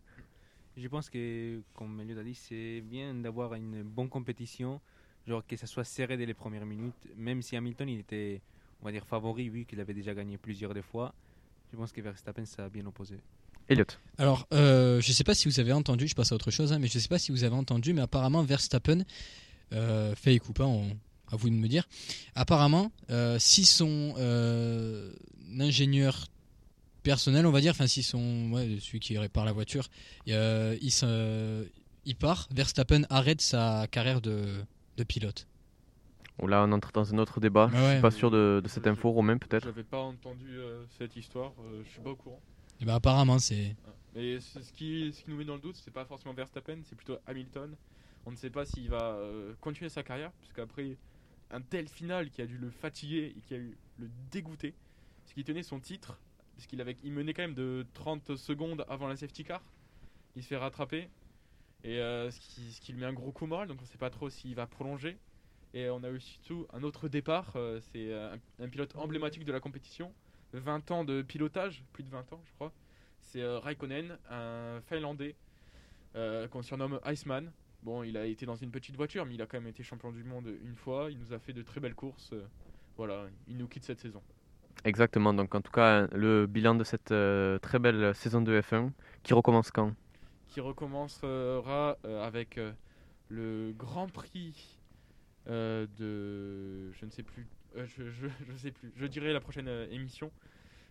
Je 0.77 0.89
pense 0.89 1.09
que, 1.09 1.63
comme 1.75 2.01
Elliot 2.01 2.19
a 2.19 2.23
dit, 2.23 2.35
c'est 2.35 2.83
bien 2.83 3.15
d'avoir 3.15 3.55
une 3.55 3.83
bonne 3.83 4.11
compétition, 4.11 4.81
genre 5.27 5.45
que 5.47 5.57
ça 5.57 5.67
soit 5.67 5.85
serré 5.85 6.19
dès 6.19 6.27
les 6.27 6.35
premières 6.35 6.67
minutes, 6.67 7.09
même 7.17 7.41
si 7.41 7.57
Hamilton 7.57 7.89
il 7.89 8.01
était, 8.01 8.43
on 8.83 8.85
va 8.85 8.93
dire, 8.93 9.07
favori 9.07 9.49
vu 9.49 9.65
qu'il 9.65 9.81
avait 9.81 9.95
déjà 9.95 10.15
gagné 10.15 10.37
plusieurs 10.37 10.75
des 10.75 10.83
fois. 10.83 11.15
Je 11.73 11.77
pense 11.79 11.93
que 11.93 12.01
Verstappen 12.03 12.45
ça 12.45 12.67
a 12.67 12.69
bien 12.69 12.85
opposé. 12.87 13.17
Elliot. 13.69 13.85
Alors, 14.19 14.47
euh, 14.53 15.01
je 15.01 15.13
sais 15.13 15.25
pas 15.25 15.35
si 15.35 15.49
vous 15.49 15.61
avez 15.61 15.73
entendu, 15.73 16.09
je 16.09 16.15
passe 16.15 16.33
à 16.33 16.35
autre 16.35 16.51
chose, 16.51 16.73
hein, 16.73 16.79
mais 16.79 16.89
je 16.89 16.99
sais 16.99 17.09
pas 17.09 17.19
si 17.19 17.33
vous 17.33 17.45
avez 17.45 17.55
entendu, 17.55 17.93
mais 17.93 18.01
apparemment 18.03 18.43
Verstappen, 18.43 19.03
euh, 19.73 20.15
ou 20.49 20.53
pas, 20.53 20.65
on- 20.65 20.97
à 21.31 21.37
vous 21.37 21.51
de 21.51 21.55
me 21.55 21.67
dire. 21.69 21.89
Apparemment, 22.35 22.93
euh, 23.11 23.37
si 23.41 23.65
son 23.65 24.15
euh, 24.17 25.13
ingénieur 25.59 26.29
personnel, 27.03 27.47
on 27.47 27.51
va 27.51 27.61
dire, 27.61 27.73
enfin 27.73 27.87
si 27.87 28.03
son, 28.03 28.51
ouais, 28.53 28.79
celui 28.81 29.01
qui 29.01 29.19
répare 29.19 29.45
la 29.45 29.53
voiture, 29.53 29.89
euh, 30.29 30.77
il, 30.81 32.15
part, 32.17 32.49
Verstappen 32.55 33.03
arrête 33.11 33.41
sa 33.41 33.87
carrière 33.91 34.21
de, 34.21 34.45
de 34.97 35.05
pilote. 35.05 35.47
Bon, 36.39 36.47
là 36.47 36.65
on 36.69 36.73
entre 36.73 36.93
dans 36.93 37.13
un 37.15 37.19
autre 37.19 37.41
débat. 37.41 37.71
Ah 37.73 37.77
je 37.77 37.83
ouais. 37.83 37.93
suis 37.95 38.03
pas 38.03 38.11
sûr 38.11 38.31
de, 38.31 38.61
de 38.63 38.69
cette 38.69 38.87
info, 38.87 39.11
Romain 39.11 39.39
peut-être? 39.39 39.65
J'avais 39.65 39.83
pas 39.85 39.99
entendu 39.99 40.47
euh, 40.51 40.85
cette 40.99 41.17
histoire, 41.17 41.53
euh, 41.61 41.83
je 41.85 41.91
suis 41.91 42.01
pas 42.01 42.11
au 42.11 42.17
courant. 42.17 42.41
Et 42.81 42.85
ben 42.85 42.95
apparemment, 42.95 43.39
c'est 43.39 43.75
Mais 44.15 44.39
ce 44.41 44.73
qui, 44.73 45.13
ce 45.13 45.23
qui 45.23 45.31
nous 45.31 45.37
met 45.37 45.45
dans 45.45 45.55
le 45.55 45.61
doute, 45.61 45.77
c'est 45.77 45.91
pas 45.91 46.05
forcément 46.05 46.35
Verstappen, 46.35 46.79
c'est 46.85 46.97
plutôt 46.97 47.17
Hamilton. 47.27 47.75
On 48.27 48.33
ne 48.33 48.37
sait 48.37 48.51
pas 48.51 48.67
s'il 48.67 48.91
va 48.91 49.15
euh, 49.15 49.55
continuer 49.61 49.89
sa 49.89 50.03
carrière, 50.03 50.33
puisqu'après 50.41 50.97
un 51.51 51.61
tel 51.61 51.89
final 51.89 52.29
qui 52.31 52.43
a 52.43 52.47
dû 52.47 52.59
le 52.59 52.71
fatiguer 52.71 53.35
et 53.37 53.41
qui 53.41 53.55
a 53.55 53.59
eu 53.59 53.77
le 53.99 54.11
dégoûter, 54.31 54.75
ce 55.25 55.35
qui 55.35 55.45
tenait 55.45 55.63
son 55.63 55.81
titre, 55.81 56.19
puisqu'il 56.55 56.85
il 57.05 57.13
menait 57.13 57.33
quand 57.33 57.43
même 57.43 57.55
de 57.55 57.87
30 57.95 58.37
secondes 58.37 58.85
avant 58.89 59.07
la 59.07 59.17
safety 59.17 59.45
car, 59.45 59.63
il 60.35 60.43
se 60.43 60.49
fait 60.49 60.57
rattraper, 60.57 61.09
et 61.85 62.01
euh, 62.01 62.31
ce, 62.31 62.41
qui, 62.41 62.73
ce 62.73 62.81
qui 62.81 62.93
lui 62.93 63.01
met 63.01 63.07
un 63.07 63.13
gros 63.13 63.33
coup 63.33 63.47
moral, 63.47 63.69
donc 63.69 63.79
on 63.79 63.83
ne 63.83 63.87
sait 63.87 63.99
pas 63.99 64.11
trop 64.11 64.29
s'il 64.29 64.55
va 64.55 64.67
prolonger. 64.67 65.19
Et 65.73 65.89
on 65.91 66.03
a 66.05 66.11
eu 66.11 66.21
surtout 66.21 66.67
un 66.73 66.83
autre 66.83 67.09
départ, 67.09 67.53
euh, 67.57 67.81
c'est 67.93 68.13
un 68.59 68.69
pilote 68.69 68.97
emblématique 68.97 69.45
de 69.45 69.53
la 69.53 69.61
compétition, 69.61 70.13
20 70.53 70.91
ans 70.91 71.05
de 71.05 71.23
pilotage, 71.23 71.85
plus 71.93 72.03
de 72.03 72.11
20 72.11 72.33
ans 72.33 72.41
je 72.45 72.53
crois. 72.55 72.73
C'est 73.21 73.43
euh, 73.43 73.59
Raikkonen, 73.59 74.19
un 74.31 74.81
Finlandais 74.83 75.35
euh, 76.15 76.49
qu'on 76.49 76.63
surnomme 76.63 77.01
Iceman. 77.07 77.53
Bon, 77.83 78.03
il 78.03 78.17
a 78.17 78.27
été 78.27 78.47
dans 78.47 78.57
une 78.57 78.71
petite 78.71 78.97
voiture, 78.97 79.27
mais 79.27 79.35
il 79.35 79.43
a 79.43 79.47
quand 79.47 79.59
même 79.59 79.69
été 79.69 79.83
champion 79.83 80.11
du 80.13 80.25
monde 80.25 80.49
une 80.65 80.77
fois. 80.77 81.09
Il 81.11 81.19
nous 81.19 81.33
a 81.33 81.39
fait 81.39 81.53
de 81.53 81.63
très 81.63 81.81
belles 81.81 81.95
courses. 81.95 82.33
euh, 82.33 82.47
voilà, 82.97 83.27
il 83.47 83.59
nous 83.59 83.69
quitte 83.69 83.85
cette 83.85 84.01
saison. 84.01 84.23
Exactement, 84.85 85.35
donc 85.35 85.55
en 85.55 85.61
tout 85.61 85.73
cas 85.73 86.07
le 86.13 86.47
bilan 86.47 86.75
de 86.75 86.85
cette 86.85 87.11
euh, 87.11 87.59
très 87.59 87.79
belle 87.79 88.15
saison 88.15 88.41
de 88.41 88.61
F1 88.61 88.91
qui 89.23 89.35
recommence 89.35 89.71
quand? 89.71 89.93
Qui 90.49 90.61
recommencera 90.61 91.99
euh, 92.05 92.23
avec 92.23 92.57
euh, 92.59 92.73
le 93.29 93.73
Grand 93.77 94.07
Prix 94.09 94.79
de. 95.47 96.93
Je 96.93 97.05
ne 97.05 97.11
sais 97.11 97.23
plus. 97.23 97.47
Euh, 97.77 97.87
je, 97.87 98.11
je, 98.11 98.29
je 98.49 98.57
sais 98.57 98.71
plus. 98.71 98.93
Je 98.97 99.07
dirai 99.07 99.33
la 99.33 99.41
prochaine 99.41 99.69
euh, 99.69 99.87
émission. 99.91 100.31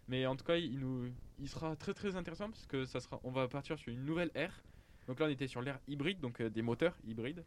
Mais 0.07 0.25
en 0.25 0.35
tout 0.35 0.45
cas, 0.45 0.55
il, 0.55 0.79
nous, 0.79 1.11
sera 1.45 1.75
très 1.75 1.93
très 1.93 2.15
intéressant 2.15 2.49
parce 2.49 2.67
que 2.67 2.85
ça 2.85 2.99
sera, 2.99 3.19
on 3.23 3.31
va 3.31 3.47
partir 3.47 3.77
sur 3.77 3.91
une 3.91 4.05
nouvelle 4.05 4.31
ère. 4.35 4.63
Donc 5.07 5.19
là, 5.19 5.25
on 5.25 5.29
était 5.29 5.47
sur 5.47 5.61
l'ère 5.61 5.79
hybride, 5.87 6.19
donc 6.19 6.41
euh, 6.41 6.49
des 6.49 6.61
moteurs 6.61 6.95
hybrides, 7.05 7.43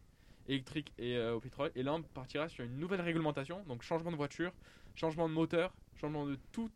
électriques 0.49 0.93
et 0.99 1.19
au 1.21 1.41
pétrole. 1.41 1.71
Et 1.77 1.83
là, 1.83 1.95
on 1.95 2.03
partira 2.03 2.49
sur 2.49 2.65
une 2.65 2.79
nouvelle 2.79 3.01
réglementation, 3.01 3.63
donc 3.69 3.83
changement 3.83 4.11
de 4.11 4.17
voiture, 4.17 4.53
changement 4.95 5.29
de 5.29 5.35
moteur, 5.35 5.73
changement 6.01 6.27
de 6.27 6.37
tout, 6.53 6.71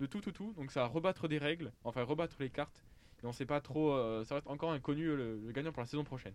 de 0.00 0.06
tout, 0.06 0.20
tout, 0.20 0.32
tout. 0.32 0.52
Donc 0.56 0.72
ça 0.72 0.80
va 0.80 0.86
rebattre 0.86 1.28
des 1.28 1.38
règles, 1.38 1.72
enfin 1.84 2.02
rebattre 2.02 2.36
les 2.40 2.50
cartes. 2.50 2.84
Et 3.22 3.26
on 3.26 3.32
sait 3.32 3.46
pas 3.46 3.60
trop, 3.60 3.92
euh, 3.92 4.24
ça 4.24 4.38
être 4.38 4.48
encore 4.48 4.72
inconnu 4.72 5.04
le 5.04 5.50
gagnant 5.52 5.72
pour 5.72 5.82
la 5.82 5.86
saison 5.86 6.04
prochaine. 6.04 6.34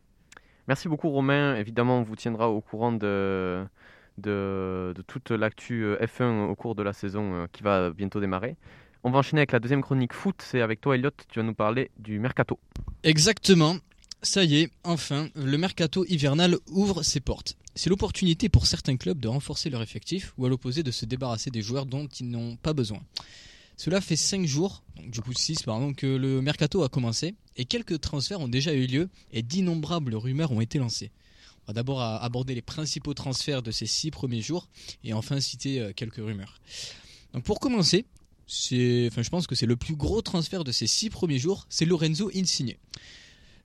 Merci 0.68 0.88
beaucoup 0.88 1.10
Romain. 1.10 1.56
Évidemment, 1.56 2.00
on 2.00 2.04
vous 2.04 2.16
tiendra 2.16 2.50
au 2.50 2.62
courant 2.62 2.94
de, 2.94 3.66
de, 4.18 4.94
toute 5.08 5.32
l'actu 5.32 5.84
euh, 5.84 5.98
F1 5.98 6.48
au 6.50 6.56
cours 6.56 6.76
de 6.76 6.84
la 6.84 6.94
saison 6.94 7.34
euh, 7.34 7.46
qui 7.52 7.64
va 7.64 7.92
bientôt 7.92 8.20
démarrer. 8.20 8.56
On 9.04 9.12
va 9.12 9.20
enchaîner 9.20 9.42
avec 9.42 9.52
la 9.52 9.60
deuxième 9.60 9.82
chronique 9.82 10.14
foot. 10.14 10.36
C'est 10.42 10.62
avec 10.62 10.80
toi, 10.80 10.96
Elliot. 10.96 11.12
Tu 11.28 11.40
vas 11.40 11.44
nous 11.44 11.54
parler 11.54 11.92
du 12.00 12.20
mercato. 12.20 12.60
Exactement. 13.04 13.78
Ça 14.22 14.46
y 14.46 14.62
est, 14.62 14.72
enfin, 14.86 15.28
le 15.36 15.58
mercato 15.58 16.06
hivernal 16.08 16.56
ouvre 16.72 17.04
ses 17.04 17.20
portes. 17.20 17.58
C'est 17.76 17.90
l'opportunité 17.90 18.48
pour 18.48 18.68
certains 18.68 18.96
clubs 18.96 19.20
de 19.20 19.28
renforcer 19.28 19.70
leur 19.70 19.82
effectif 19.82 20.34
ou 20.38 20.46
à 20.46 20.50
l'opposé 20.50 20.82
de 20.84 20.92
se 20.92 21.06
débarrasser 21.06 21.50
des 21.52 21.62
joueurs 21.62 21.86
dont 21.86 22.08
ils 22.08 22.30
n'ont 22.30 22.56
pas 22.56 22.72
besoin. 22.72 23.02
Cela 23.76 24.00
fait 24.00 24.16
5 24.16 24.46
jours, 24.46 24.84
du 25.06 25.20
coup 25.20 25.34
6 25.34 25.64
pardon, 25.64 25.94
que 25.94 26.08
le 26.08 26.42
mercato 26.42 26.84
a 26.84 26.90
commencé 26.90 27.36
et 27.58 27.66
quelques 27.66 28.00
transferts 28.00 28.40
ont 28.40 28.48
déjà 28.48 28.74
eu 28.74 28.86
lieu 28.86 29.10
et 29.32 29.42
d'innombrables 29.42 30.16
rumeurs 30.16 30.52
ont 30.52 30.62
été 30.62 30.80
lancées. 30.80 31.12
On 31.64 31.72
va 31.72 31.74
d'abord 31.74 32.02
aborder 32.02 32.56
les 32.56 32.62
principaux 32.62 33.14
transferts 33.14 33.62
de 33.62 33.72
ces 33.72 33.86
6 33.86 34.12
premiers 34.12 34.42
jours 34.42 34.68
et 35.04 35.14
enfin 35.14 35.40
citer 35.40 35.80
euh, 35.80 35.94
quelques 35.96 36.18
rumeurs. 36.18 36.60
Donc 37.34 37.44
pour 37.44 37.60
commencer, 37.60 38.06
enfin 38.48 39.22
je 39.22 39.30
pense 39.30 39.48
que 39.48 39.56
c'est 39.56 39.66
le 39.66 39.78
plus 39.78 39.96
gros 39.96 40.22
transfert 40.22 40.66
de 40.66 40.74
ces 40.74 40.88
6 40.88 41.10
premiers 41.10 41.40
jours, 41.40 41.66
c'est 41.70 41.86
Lorenzo 41.86 42.30
Insigne. 42.36 42.76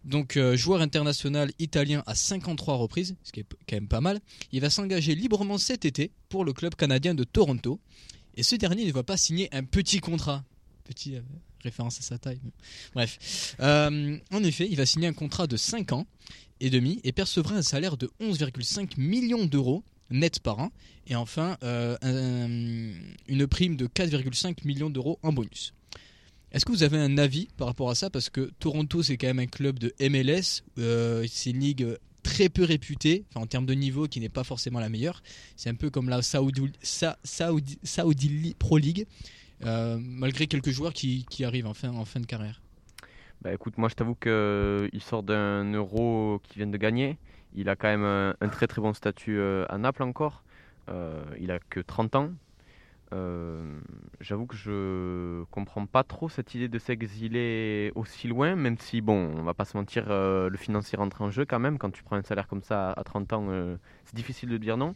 Donc 0.05 0.37
euh, 0.37 0.57
joueur 0.57 0.81
international 0.81 1.51
italien 1.59 2.05
à 2.07 2.15
53 2.15 2.77
reprises, 2.77 3.17
ce 3.25 3.33
qui 3.33 3.41
est 3.41 3.47
quand 3.69 3.77
même 3.77 3.89
pas 3.89 4.01
mal. 4.01 4.21
Il 4.53 4.61
va 4.61 4.71
s'engager 4.71 5.17
librement 5.17 5.59
cet 5.59 5.85
été 5.85 6.13
pour 6.29 6.45
le 6.45 6.53
club 6.53 6.77
canadien 6.77 7.15
de 7.15 7.25
Toronto. 7.25 7.81
Et 8.37 8.45
ce 8.45 8.55
dernier 8.55 8.87
ne 8.87 8.93
va 8.93 9.03
pas 9.03 9.17
signer 9.17 9.49
un 9.53 9.65
petit 9.65 9.99
contrat. 9.99 10.45
Petit 10.85 11.17
euh, 11.17 11.21
référence 11.65 11.99
à 11.99 12.03
sa 12.03 12.19
taille. 12.19 12.41
Bref. 12.95 13.57
En 13.59 14.45
effet, 14.45 14.69
il 14.71 14.77
va 14.77 14.87
signer 14.87 15.09
un 15.09 15.13
contrat 15.13 15.49
de 15.49 15.57
5 15.57 15.93
ans 15.93 16.07
et 16.61 16.71
demi 16.71 17.01
et 17.05 17.13
percevra 17.13 17.57
un 17.57 17.63
salaire 17.63 17.97
de 17.97 18.11
11,5 18.21 18.97
millions 18.99 19.47
d'euros 19.47 19.83
net 20.11 20.41
par 20.41 20.59
an. 20.59 20.73
Et 21.07 21.17
enfin, 21.17 21.57
euh, 21.63 21.97
un- 22.03 22.93
une 23.29 23.47
prime 23.47 23.77
de 23.77 23.87
4,5 23.87 24.65
millions 24.65 24.91
d'euros 24.91 25.19
en 25.23 25.33
bonus. 25.33 25.75
Est-ce 26.53 26.65
que 26.65 26.73
vous 26.73 26.83
avez 26.83 26.97
un 26.99 27.19
avis 27.19 27.49
par 27.59 27.67
rapport 27.67 27.91
à 27.91 27.95
ça? 27.95 28.09
Parce 28.09 28.31
que 28.31 28.51
Toronto, 28.59 29.03
c'est 29.03 29.17
quand 29.19 29.27
même 29.27 29.39
un 29.39 29.47
club 29.47 29.79
de 29.79 29.93
MLS. 30.01 30.63
euh, 30.79 31.27
c'est 31.31 31.51
une 31.51 31.61
ligue 31.61 31.97
très 32.23 32.49
peu 32.49 32.65
réputée, 32.65 33.25
en 33.35 33.47
termes 33.47 33.67
de 33.67 33.75
niveau, 33.75 34.07
qui 34.07 34.21
n'est 34.21 34.29
pas 34.29 34.45
forcément 34.45 34.81
la 34.81 34.89
meilleure. 34.89 35.23
C'est 35.57 35.71
un 35.71 35.75
peu 35.75 35.89
comme 35.91 36.09
la 36.09 36.21
Saudi, 36.23 36.71
Pro 38.59 38.79
League, 38.79 39.07
euh, 39.65 39.99
malgré 40.01 40.47
quelques 40.47 40.71
joueurs 40.71 40.93
qui, 40.93 41.27
arrivent 41.43 41.67
en 41.67 41.75
fin 41.75 42.21
de 42.21 42.27
carrière. 42.27 42.61
Bah 43.43 43.53
écoute, 43.53 43.79
moi 43.79 43.89
je 43.89 43.95
t'avoue 43.95 44.17
qu'il 44.17 45.03
sort 45.03 45.23
d'un 45.23 45.65
euro 45.73 46.41
qu'il 46.43 46.57
vient 46.59 46.67
de 46.67 46.77
gagner. 46.77 47.19
Il 47.55 47.69
a 47.69 47.77
quand 47.77 47.89
même 47.89 48.05
un, 48.05 48.49
très 48.49 48.67
très 48.67 48.81
bon 48.83 48.93
statut 48.95 49.39
euh, 49.39 49.65
à 49.69 49.79
Naples 49.79 50.03
encore. 50.03 50.43
Euh, 50.89 51.23
il 51.39 51.51
a 51.53 51.59
que 51.61 51.81
30 51.81 52.17
ans. 52.17 52.31
Euh, 53.15 53.81
J'avoue 54.21 54.47
que 54.47 54.57
je 54.57 55.45
comprends 55.51 55.87
pas 55.87 56.05
trop 56.05 56.29
cette 56.29 56.55
idée 56.55 56.69
de 56.69 56.79
s'exiler 56.79 57.93
aussi 57.95 58.29
loin, 58.29 58.57
même 58.57 58.77
si, 58.79 59.01
bon, 59.01 59.33
on 59.39 59.43
va 59.45 59.55
pas 59.55 59.65
se 59.65 59.77
mentir, 59.77 60.07
euh, 60.11 60.51
le 60.51 60.57
financier 60.59 60.99
rentre 60.99 61.23
en 61.23 61.31
jeu 61.31 61.45
quand 61.47 61.59
même. 61.61 61.79
Quand 61.79 61.91
tu 61.91 62.03
prends 62.03 62.17
un 62.17 62.23
salaire 62.23 62.49
comme 62.49 62.63
ça 62.63 62.93
à 62.93 63.05
30 63.05 63.33
ans, 63.33 63.47
euh, 63.51 63.77
c'est 64.05 64.17
difficile 64.17 64.49
de 64.51 64.59
dire 64.59 64.77
non. 64.77 64.95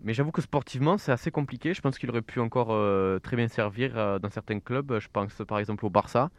Mais 0.00 0.14
j'avoue 0.14 0.30
que 0.30 0.42
sportivement, 0.42 0.96
c'est 0.96 1.12
assez 1.12 1.30
compliqué. 1.30 1.74
Je 1.74 1.80
pense 1.80 1.98
qu'il 1.98 2.08
aurait 2.10 2.22
pu 2.22 2.40
encore 2.40 2.68
euh, 2.70 3.18
très 3.18 3.36
bien 3.36 3.48
servir 3.48 3.96
euh, 3.96 4.18
dans 4.18 4.30
certains 4.30 4.60
clubs. 4.60 4.98
Je 4.98 5.08
pense 5.12 5.34
par 5.46 5.58
exemple 5.58 5.84
au 5.84 5.90
Barça. 5.90 6.30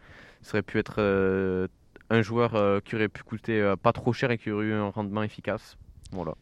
Ça 0.42 0.56
aurait 0.56 0.64
pu 0.64 0.78
être 0.80 0.96
euh, 1.00 1.68
un 2.10 2.22
joueur 2.22 2.82
qui 2.84 2.96
aurait 2.96 3.10
pu 3.10 3.24
coûter 3.24 3.74
pas 3.84 3.92
trop 3.92 4.14
cher 4.14 4.32
et 4.32 4.38
qui 4.38 4.50
aurait 4.52 4.66
eu 4.68 4.74
un 4.74 4.90
rendement 4.90 5.24
efficace. 5.24 5.78
Voilà. 6.12 6.36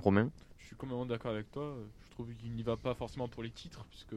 Romain? 0.00 0.30
Je 0.58 0.66
suis 0.66 0.76
complètement 0.76 1.06
d'accord 1.06 1.32
avec 1.32 1.50
toi. 1.50 1.74
Je 2.06 2.10
trouve 2.12 2.32
qu'il 2.34 2.52
n'y 2.52 2.62
va 2.62 2.76
pas 2.76 2.94
forcément 2.94 3.28
pour 3.28 3.42
les 3.42 3.50
titres, 3.50 3.84
puisque 3.90 4.14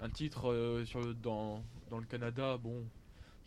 un 0.00 0.08
titre 0.10 0.82
sur 0.86 1.00
le- 1.00 1.14
dans, 1.14 1.62
dans 1.90 1.98
le 1.98 2.06
Canada, 2.06 2.56
bon, 2.58 2.84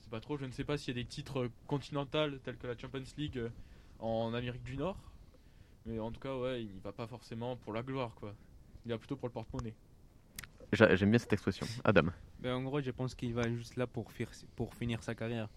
c'est 0.02 0.12
pas 0.12 0.20
trop. 0.20 0.38
Je 0.38 0.46
ne 0.46 0.52
sais 0.52 0.64
pas 0.64 0.78
s'il 0.78 0.96
y 0.96 1.00
a 1.00 1.04
des 1.04 1.08
titres 1.08 1.50
continentaux 1.68 2.30
tels 2.44 2.58
que 2.58 2.68
la 2.68 2.78
Champions 2.78 3.04
League 3.18 3.42
en 4.00 4.34
Amérique 4.34 4.64
du 4.64 4.78
Nord, 4.78 4.98
mais 5.88 6.00
en 6.00 6.12
tout 6.12 6.20
cas, 6.20 6.36
ouais, 6.38 6.62
il 6.64 6.74
n'y 6.74 6.80
va 6.80 6.92
pas 6.92 7.08
forcément 7.08 7.56
pour 7.58 7.74
la 7.74 7.82
gloire, 7.82 8.14
quoi. 8.16 8.34
Il 8.86 8.92
va 8.92 8.98
plutôt 8.98 9.16
pour 9.16 9.28
le 9.30 9.34
porte-monnaie. 9.34 9.74
J'a- 10.74 10.96
J'aime 10.96 11.10
bien 11.12 11.20
cette 11.20 11.34
expression. 11.34 11.66
Adam. 11.84 12.08
Ben, 12.40 12.54
en 12.56 12.64
gros, 12.64 12.82
je 12.82 12.92
pense 12.92 13.16
qu'il 13.16 13.34
va 13.34 13.48
juste 13.50 13.76
là 13.78 13.88
pour 13.88 14.12
finir 14.76 15.02
sa 15.02 15.16
carrière. 15.16 15.48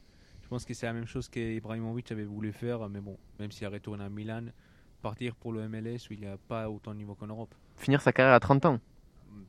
Je 0.42 0.48
pense 0.48 0.64
que 0.64 0.74
c'est 0.74 0.86
la 0.86 0.92
même 0.92 1.06
chose 1.06 1.28
qu'Ibrahimovic 1.28 2.10
avait 2.12 2.24
voulu 2.24 2.52
faire, 2.52 2.88
mais 2.88 3.00
bon, 3.00 3.16
même 3.38 3.50
s'il 3.52 3.66
a 3.66 3.70
retourné 3.70 4.02
à 4.04 4.08
Milan, 4.08 4.46
partir 5.02 5.34
pour 5.36 5.52
le 5.52 5.68
MLS 5.68 6.08
où 6.10 6.12
il 6.14 6.20
n'y 6.20 6.26
a 6.26 6.36
pas 6.36 6.68
autant 6.68 6.92
de 6.92 6.96
niveau 6.98 7.14
qu'en 7.14 7.26
Europe. 7.28 7.54
Finir 7.76 8.00
sa 8.00 8.12
carrière 8.12 8.34
à 8.34 8.40
30 8.40 8.64
ans. 8.66 8.80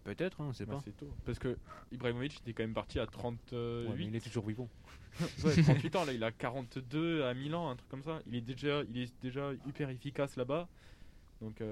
Peut-être, 0.04 0.42
hein, 0.42 0.48
on 0.50 0.54
sait 0.54 0.66
Bah, 0.66 0.74
pas. 0.76 0.82
c'est 0.86 0.96
tôt. 0.98 1.14
Parce 1.26 1.40
que 1.40 1.58
Ibrahimovic 1.92 2.38
était 2.42 2.54
quand 2.54 2.64
même 2.64 2.74
parti 2.74 3.00
à 3.00 3.06
38. 3.08 3.56
Ouais, 3.56 3.86
mais 3.98 4.06
il 4.06 4.16
est 4.16 4.20
toujours 4.20 4.46
vivant. 4.48 4.70
Ouais, 5.44 5.62
38 5.62 5.96
ans, 5.98 6.06
là, 6.06 6.14
il 6.14 6.24
a 6.24 6.32
42 6.32 7.24
à 7.26 7.34
Milan, 7.34 7.70
un 7.70 7.76
truc 7.76 7.90
comme 7.90 8.04
ça. 8.04 8.22
Il 8.28 8.36
est 8.36 8.42
déjà, 8.42 8.82
il 8.94 9.02
est 9.02 9.12
déjà 9.22 9.52
hyper 9.68 9.90
efficace 9.90 10.36
là-bas. 10.38 10.68
Donc, 11.42 11.60
euh, 11.62 11.72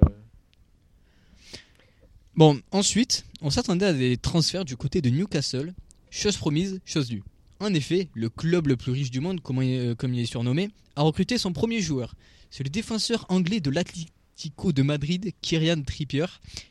Bon, 2.36 2.60
ensuite, 2.72 3.26
on 3.42 3.50
s'attendait 3.50 3.86
à 3.86 3.94
des 3.94 4.18
transferts 4.18 4.66
du 4.66 4.78
côté 4.78 5.02
de 5.02 5.10
Newcastle. 5.10 5.74
Chose 6.10 6.38
promise, 6.38 6.80
chose 6.86 7.08
due. 7.08 7.24
En 7.60 7.74
effet, 7.74 8.08
le 8.14 8.30
club 8.30 8.68
le 8.68 8.78
plus 8.78 8.92
riche 8.92 9.12
du 9.12 9.20
monde, 9.20 9.42
comme 9.42 9.62
il, 9.62 9.78
euh, 9.80 9.96
comme 9.96 10.14
il 10.14 10.22
est 10.22 10.26
surnommé, 10.26 10.70
a 10.96 11.02
recruté 11.02 11.38
son 11.38 11.52
premier 11.54 11.82
joueur. 11.82 12.16
C'est 12.50 12.64
le 12.64 12.70
défenseur 12.70 13.26
anglais 13.30 13.60
de 13.60 13.70
l'Atlético 13.70 14.72
de 14.72 14.82
Madrid, 14.82 15.34
Kyrian 15.42 15.82
Trippier, 15.84 16.26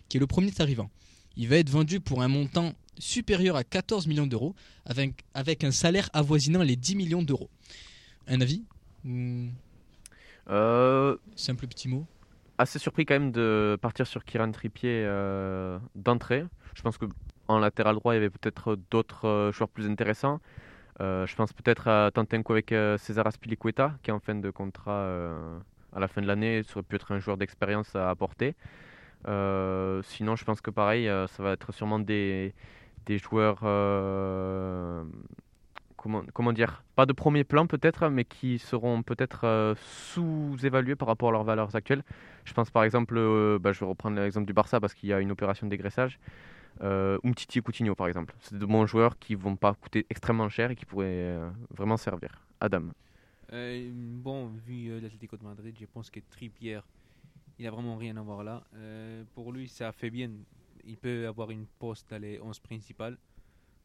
qui 0.09 0.17
est 0.17 0.21
le 0.21 0.27
premier 0.27 0.53
arrivant. 0.59 0.91
Il 1.39 1.49
va 1.49 1.57
être 1.57 1.71
vendu 1.71 2.01
pour 2.01 2.21
un 2.23 2.29
montant 2.29 2.75
supérieur 2.99 3.57
à 3.57 3.65
14 3.65 4.07
millions 4.09 4.27
d'euros, 4.27 4.55
avec, 4.85 5.25
avec 5.35 5.65
un 5.65 5.71
salaire 5.71 6.11
avoisinant 6.13 6.63
les 6.63 6.77
10 6.77 6.97
millions 6.97 7.23
d'euros. 7.23 7.49
Un 8.27 8.41
avis 8.41 8.63
Euh, 10.51 11.17
simple 11.37 11.67
petit 11.67 11.89
mot? 11.89 12.05
assez 12.59 12.79
surpris 12.81 13.07
quand 13.07 13.15
même 13.15 13.31
de 13.33 13.79
partir 13.81 14.07
sur 14.07 14.25
Kiran 14.25 14.51
Trippier 14.51 15.05
euh, 15.07 15.79
d'entrée. 15.95 16.45
Je 16.75 16.83
pense 16.83 16.99
que 16.99 17.07
en 17.47 17.59
latéral 17.59 17.95
droit, 17.97 18.15
il 18.15 18.17
y 18.17 18.19
avait 18.19 18.31
peut-être 18.31 18.77
d'autres 18.91 19.27
euh, 19.27 19.53
joueurs 19.53 19.69
plus 19.69 19.89
intéressants. 19.89 20.41
Euh, 21.01 21.27
je 21.27 21.37
pense 21.37 21.53
peut-être 21.53 21.87
à 21.89 22.11
tenter 22.13 22.37
un 22.37 22.43
coup 22.43 22.53
avec 22.53 22.75
César 22.99 23.27
Aspilicueta, 23.27 23.95
qui 24.03 24.11
est 24.11 24.13
en 24.13 24.19
fin 24.21 24.35
de 24.35 24.51
contrat 24.51 25.07
à 25.93 26.01
la 26.01 26.09
fin 26.09 26.21
de 26.21 26.27
l'année. 26.27 26.63
Ça 26.65 26.73
aurait 26.79 26.83
pu 26.83 26.97
être 26.97 27.13
un 27.13 27.21
joueur 27.21 27.37
d'expérience 27.37 27.95
à 27.95 28.11
apporter. 28.11 28.57
Euh, 29.27 30.03
sinon, 30.03 30.37
je 30.37 30.45
pense 30.45 30.61
que 30.61 30.71
pareil, 30.71 31.09
euh, 31.09 31.27
ça 31.27 31.43
va 31.43 31.53
être 31.53 31.73
sûrement 31.73 31.99
des, 31.99 32.55
des 33.07 33.19
joueurs. 33.19 33.61
euh, 33.65 35.05
comment, 35.97 36.53
dire 36.53 36.85
Pas 36.95 37.07
de 37.07 37.13
premier 37.13 37.45
plan 37.45 37.67
peut-être, 37.67 38.09
mais 38.09 38.25
qui 38.25 38.59
seront 38.59 39.03
peut-être 39.03 39.75
sous-évalués 39.77 40.95
par 40.97 41.09
rapport 41.09 41.31
à 41.31 41.33
leurs 41.33 41.45
valeurs 41.45 41.75
actuelles. 41.75 42.05
Je 42.45 42.53
pense 42.55 42.71
par 42.71 42.85
exemple, 42.85 43.15
bah, 43.61 43.73
je 43.73 43.81
vais 43.81 43.87
reprendre 43.87 44.19
l'exemple 44.21 44.47
du 44.47 44.53
Barça 44.53 44.81
parce 44.81 44.95
qu'il 44.95 45.09
y 45.09 45.13
a 45.13 45.21
une 45.21 45.33
opération 45.33 45.67
de 45.67 45.71
dégraissage. 45.71 46.19
Euh, 46.83 47.19
Umtiti 47.25 47.59
et 47.59 47.63
Coutinho 47.63 47.95
par 47.97 48.07
exemple. 48.07 48.35
C'est 48.41 48.57
de 48.57 48.65
bons 48.65 48.87
joueurs 48.87 49.19
qui 49.19 49.35
vont 49.35 49.57
pas 49.57 49.75
coûter 49.75 50.07
extrêmement 50.09 50.49
cher 50.49 50.71
et 50.71 50.77
qui 50.77 50.87
pourraient 50.87 51.37
vraiment 51.77 51.97
servir. 51.97 52.47
Adam. 52.61 52.85
Bon, 53.51 54.47
vu 54.67 55.01
l'Atlético 55.01 55.37
de 55.37 55.45
Madrid, 55.45 55.75
je 55.79 55.87
pense 55.87 56.11
que 56.11 56.21
Trippier, 56.31 56.81
il 57.59 57.67
a 57.67 57.71
vraiment 57.71 57.97
rien 57.97 58.17
à 58.17 58.23
voir 58.23 58.45
là. 58.45 58.63
Euh, 58.75 59.25
pour 59.35 59.53
lui, 59.53 59.69
ça 59.69 59.93
fait 59.93 60.11
bien. 60.11 60.31
Il 60.85 60.97
peut 60.97 61.27
avoir 61.27 61.51
une 61.51 61.67
poste 61.67 62.09
dans 62.11 62.21
les 62.21 62.41
11 62.41 62.59
principales. 62.61 63.19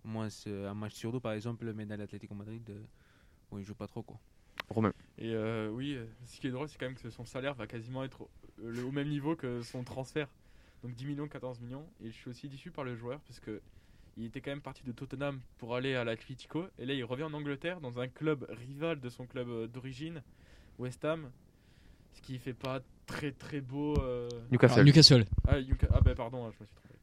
Au 0.05 0.07
moins, 0.07 0.29
c'est 0.29 0.65
un 0.65 0.73
match 0.73 0.93
sur 0.93 1.11
deux, 1.11 1.19
par 1.19 1.33
exemple, 1.33 1.71
mais 1.73 1.85
dans 1.85 1.97
l'Atlético 1.97 2.35
Madrid, 2.35 2.63
euh, 2.69 2.83
bon, 3.49 3.57
il 3.57 3.63
joue 3.63 3.75
pas 3.75 3.87
trop. 3.87 4.03
quoi. 4.03 4.19
Romain. 4.69 4.93
et 5.17 5.33
euh, 5.33 5.69
oui, 5.71 5.97
ce 6.25 6.39
qui 6.39 6.47
est 6.47 6.51
drôle, 6.51 6.69
c'est 6.69 6.77
quand 6.77 6.85
même 6.85 6.95
que 6.95 7.09
son 7.09 7.25
salaire 7.25 7.53
va 7.53 7.67
quasiment 7.67 8.03
être 8.03 8.27
au, 8.61 8.91
même 8.91 9.09
niveau 9.09 9.35
que 9.35 9.61
son 9.61 9.83
transfert. 9.83 10.29
Donc 10.83 10.93
10 10.93 11.05
millions, 11.05 11.27
14 11.27 11.59
millions. 11.59 11.85
Et 12.01 12.07
je 12.07 12.13
suis 12.13 12.29
aussi 12.29 12.47
déçu 12.47 12.71
par 12.71 12.83
le 12.83 12.95
joueur 12.95 13.19
parce 13.21 13.39
que 13.39 13.61
il 14.15 14.25
était 14.25 14.41
quand 14.41 14.51
même 14.51 14.61
parti 14.61 14.83
de 14.83 14.91
Tottenham 14.91 15.41
pour 15.57 15.75
aller 15.75 15.95
à 15.95 16.03
l'Atlético. 16.03 16.67
Et 16.77 16.85
là, 16.85 16.93
il 16.93 17.03
revient 17.03 17.23
en 17.23 17.33
Angleterre 17.33 17.81
dans 17.81 17.99
un 17.99 18.07
club 18.07 18.45
rival 18.49 18.99
de 18.99 19.09
son 19.09 19.25
club 19.25 19.71
d'origine, 19.71 20.21
West 20.77 21.03
Ham. 21.03 21.31
Ce 22.13 22.21
qui 22.21 22.37
fait 22.37 22.53
pas 22.53 22.79
très 23.05 23.31
très 23.31 23.61
beau. 23.61 23.95
euh, 24.01 24.29
Newcastle. 24.51 24.73
Alors, 24.73 24.85
Newcastle. 24.85 25.25
Ah, 25.47 25.59
Yuka- 25.59 25.87
ah 25.93 26.01
bah 26.01 26.15
pardon, 26.15 26.43
je 26.43 26.47
me 26.47 26.51
suis 26.67 26.75
trompé. 26.75 26.95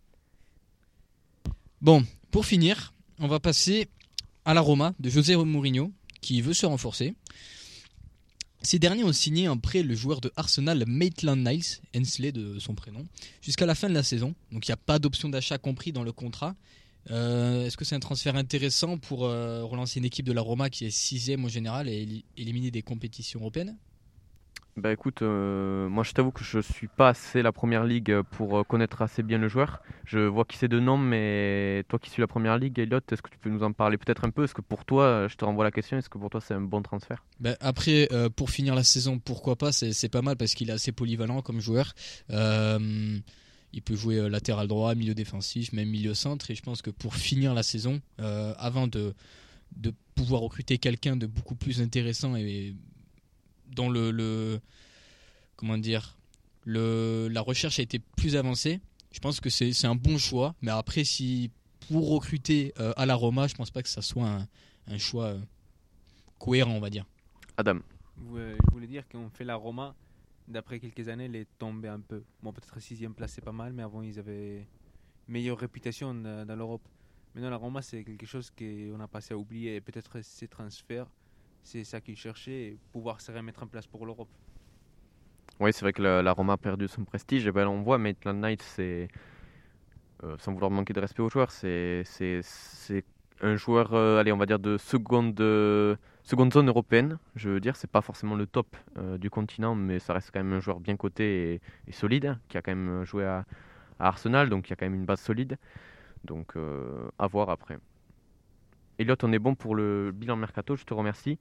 Bon, 1.81 2.05
pour 2.31 2.47
finir, 2.47 2.93
on 3.19 3.27
va 3.29 3.41
passer 3.41 3.89
à 4.45 4.55
la 4.55 4.61
Roma 4.61 4.95
de 4.99 5.09
José 5.11 5.37
Mourinho, 5.37 5.93
qui 6.21 6.41
veut 6.43 6.55
se 6.55 6.67
renforcer. 6.67 7.15
Ces 8.63 8.79
derniers 8.79 9.05
ont 9.05 9.13
signé 9.13 9.49
en 9.49 9.57
prêt 9.57 9.83
le 9.83 9.95
joueur 9.95 10.21
de 10.21 10.31
Arsenal 10.37 10.85
Maitland 10.87 11.39
Niles, 11.47 11.65
Hensley 11.97 12.31
de 12.33 12.59
son 12.59 12.75
prénom, 12.75 13.07
jusqu'à 13.41 13.65
la 13.65 13.75
fin 13.75 13.89
de 13.89 13.95
la 13.95 14.03
saison. 14.03 14.35
Donc 14.53 14.67
il 14.69 14.71
n'y 14.71 14.75
a 14.75 14.77
pas 14.79 14.99
d'option 14.99 15.31
d'achat 15.31 15.57
compris 15.57 15.93
dans 15.93 16.03
le 16.05 16.13
contrat. 16.13 16.55
Euh, 17.11 17.65
Est-ce 17.65 17.79
que 17.79 17.87
c'est 17.87 17.95
un 17.95 18.01
transfert 18.01 18.37
intéressant 18.37 18.99
pour 18.99 19.25
euh, 19.25 19.65
relancer 19.65 19.99
une 19.99 20.05
équipe 20.05 20.27
de 20.27 20.33
la 20.33 20.43
Roma 20.43 20.69
qui 20.69 20.85
est 20.85 20.91
sixième 20.91 21.47
au 21.47 21.49
général 21.49 21.89
et 21.89 22.05
éli- 22.05 22.25
éliminer 22.37 22.71
des 22.71 22.83
compétitions 22.83 23.41
européennes? 23.41 23.79
Bah 24.77 24.93
écoute, 24.93 25.23
euh, 25.23 25.89
moi 25.89 26.05
je 26.05 26.13
t'avoue 26.13 26.31
que 26.31 26.45
je 26.45 26.61
suis 26.61 26.87
pas 26.87 27.11
assez 27.11 27.43
la 27.43 27.53
première 27.53 27.85
ligue 27.85 28.23
pour 28.31 28.59
euh, 28.59 28.63
connaître 28.63 29.03
assez 29.03 29.23
bien 29.23 29.39
le 29.39 29.49
joueur. 29.49 29.83
Je 30.05 30.21
vois 30.21 30.45
qui 30.45 30.57
c'est 30.57 30.69
de 30.69 30.81
nom, 30.81 30.97
mais 30.97 31.85
toi 31.89 31.99
qui 31.99 32.09
suis 32.09 32.21
la 32.21 32.27
première 32.27 32.57
ligue, 32.57 32.79
Elliot, 32.79 33.01
est-ce 33.11 33.21
que 33.21 33.31
tu 33.31 33.39
peux 33.39 33.51
nous 33.51 33.63
en 33.63 33.73
parler 33.73 33.99
peut-être 33.99 34.25
un 34.25 34.31
peu? 34.31 34.45
Est-ce 34.45 34.55
que 34.55 34.63
pour 34.63 34.85
toi, 34.85 35.27
je 35.29 35.37
te 35.37 35.45
renvoie 35.45 35.65
la 35.65 35.71
question, 35.71 35.99
est-ce 35.99 36.09
que 36.09 36.19
pour 36.19 36.31
toi 36.31 36.41
c'est 36.41 36.55
un 36.55 36.61
bon 36.61 36.83
transfert? 36.83 37.23
Ben, 37.41 37.57
après, 37.61 38.09
euh, 38.13 38.31
pour 38.31 38.51
finir 38.51 38.75
la 38.75 38.85
saison, 38.85 39.19
pourquoi 39.19 39.57
pas? 39.57 39.73
C'est 39.73 40.09
pas 40.09 40.23
mal 40.23 40.37
parce 40.37 40.55
qu'il 40.55 40.71
est 40.71 40.73
assez 40.73 40.93
polyvalent 40.93 41.43
comme 41.43 41.61
joueur. 41.61 41.93
Euh, 42.31 43.19
il 43.73 43.83
peut 43.83 43.97
jouer 43.97 44.17
euh, 44.17 44.29
latéral 44.29 44.67
droit, 44.69 44.95
milieu 44.95 45.15
défensif, 45.15 45.73
même 45.73 45.89
milieu 45.89 46.15
centre. 46.15 46.51
Et 46.51 46.55
je 46.55 46.63
pense 46.63 46.83
que 46.83 46.91
pour 46.91 47.15
finir 47.15 47.55
la 47.55 47.63
saison, 47.63 48.01
euh, 48.21 48.55
avant 48.59 48.87
de, 48.87 49.15
de 49.77 49.93
pouvoir 50.15 50.43
recruter 50.43 50.79
quelqu'un 50.79 51.17
de 51.17 51.27
beaucoup 51.27 51.55
plus 51.55 51.81
intéressant 51.81 52.37
et 52.37 52.75
dont 53.75 53.91
le, 53.91 54.11
le- 54.11 54.61
comment 55.57 55.79
dire 55.79 56.17
le, 56.65 57.29
la 57.31 57.41
recherche 57.41 57.79
a 57.79 57.83
été 57.83 57.99
plus 57.99 58.37
avancée, 58.37 58.81
je 59.13 59.19
pense 59.19 59.41
que 59.41 59.51
c'est 59.51 59.73
c'est 59.73 59.87
un 59.87 59.95
bon 59.95 60.19
choix. 60.19 60.55
Mais 60.63 60.71
après, 60.71 61.05
si 61.05 61.51
pour 61.89 62.11
recruter 62.11 62.73
euh, 62.79 62.93
à 62.97 63.07
la 63.07 63.15
Roma, 63.15 63.47
je 63.47 63.55
pense 63.55 63.71
pas 63.71 63.83
que 63.83 63.89
ça 63.89 64.03
soit 64.03 64.29
un, 64.29 64.49
un 64.87 64.99
choix 64.99 65.27
euh, 65.27 65.41
cohérent, 66.39 66.73
on 66.73 66.81
va 66.81 66.91
dire. 66.91 67.07
Adam 67.57 67.79
euh, 68.35 68.55
je 68.67 68.73
voulais 68.73 68.87
dire 68.87 69.09
qu'on 69.09 69.31
fait 69.31 69.45
la 69.45 69.57
Roma, 69.57 69.95
d'après 70.47 70.79
quelques 70.79 71.09
années, 71.09 71.25
elle 71.25 71.37
est 71.37 71.49
tombée 71.59 71.89
un 71.89 72.01
peu. 72.01 72.23
Bon, 72.43 72.53
peut-être 72.53 72.79
sixième 72.81 73.15
place, 73.15 73.33
c'est 73.33 73.45
pas 73.45 73.53
mal, 73.53 73.73
mais 73.73 73.83
avant, 73.83 74.03
ils 74.03 74.19
avaient 74.19 74.67
meilleure 75.27 75.59
réputation 75.59 76.15
dans, 76.15 76.47
dans 76.47 76.57
l'Europe. 76.57 76.83
Maintenant, 77.35 77.51
la 77.51 77.57
Roma, 77.57 77.81
c'est 77.81 78.05
quelque 78.05 78.27
chose 78.27 78.51
qu'on 78.51 79.01
a 79.01 79.09
passé 79.09 79.35
à 79.35 79.39
oublier. 79.39 79.77
Et 79.77 79.81
peut-être 79.81 80.21
ces 80.23 80.49
transferts, 80.49 81.07
c'est 81.63 81.85
ça 81.85 82.01
qu'ils 82.01 82.17
cherchaient, 82.17 82.63
et 82.73 82.79
pouvoir 82.93 83.21
se 83.21 83.33
remettre 83.33 83.63
en 83.63 83.67
place 83.67 83.87
pour 83.87 84.07
l'Europe. 84.07 84.29
Oui, 85.61 85.73
c'est 85.73 85.83
vrai 85.83 85.93
que 85.93 86.03
la, 86.03 86.33
Roma 86.33 86.55
a 86.55 86.57
perdu 86.57 86.89
son 86.89 87.05
prestige. 87.05 87.47
Et 87.47 87.53
ben, 87.53 87.67
on 87.69 87.83
voit 87.83 87.99
Maitland 87.99 88.39
Knight, 88.41 88.63
c'est. 88.63 89.09
euh, 90.25 90.37
sans 90.39 90.53
vouloir 90.53 90.71
manquer 90.71 90.93
de 90.93 91.01
respect 91.01 91.23
aux 91.23 91.29
joueurs, 91.31 91.51
c'est 91.51 92.03
c'est- 92.05 92.41
c'est 92.43 93.05
un 93.43 93.57
joueur, 93.57 93.95
euh, 93.95 94.19
allez, 94.21 94.33
on 94.33 94.37
va 94.37 94.47
dire, 94.47 94.59
de 94.59 94.77
seconde, 94.79 95.39
seconde 96.23 96.53
zone 96.53 96.69
européenne. 96.69 97.19
Je 97.37 97.49
veux 97.51 97.61
dire, 97.61 97.77
c'est 97.77 97.91
pas 97.91 98.03
forcément 98.03 98.37
le 98.37 98.47
top 98.47 98.77
euh, 98.99 99.17
du 99.19 99.31
continent, 99.31 99.75
mais 99.75 99.99
ça 99.99 100.13
reste 100.13 100.31
quand 100.33 100.41
même 100.41 100.53
un 100.53 100.61
joueur 100.61 100.81
bien 100.81 100.97
coté 100.97 101.61
et, 101.87 101.93
solide, 101.93 102.27
hein, 102.27 102.41
qui 102.49 102.59
a 102.59 102.63
quand 102.63 102.75
même 102.75 103.05
joué 103.05 103.25
à, 103.25 103.45
à 103.99 104.09
Arsenal, 104.09 104.51
donc 104.51 104.69
il 104.69 104.71
y 104.71 104.75
a 104.75 104.77
quand 104.77 104.87
même 104.87 104.95
une 104.95 105.07
base 105.07 105.21
solide. 105.21 105.57
Donc, 106.25 106.55
à 107.19 107.27
voir 107.29 107.51
après. 107.51 107.79
Elliot, 109.01 109.17
on 109.23 109.33
est 109.33 109.39
bon 109.39 109.55
pour 109.55 109.75
le 109.75 110.13
bilan 110.13 110.37
mercato, 110.37 110.77
je 110.77 110.85
te 110.85 110.93
remercie. 110.93 111.39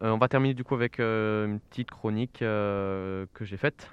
Euh, 0.00 0.12
on 0.12 0.16
va 0.16 0.28
terminer 0.28 0.54
du 0.54 0.64
coup 0.64 0.74
avec 0.74 0.98
euh, 0.98 1.44
une 1.44 1.60
petite 1.60 1.90
chronique 1.90 2.40
euh, 2.40 3.26
que 3.34 3.44
j'ai 3.44 3.58
faite, 3.58 3.90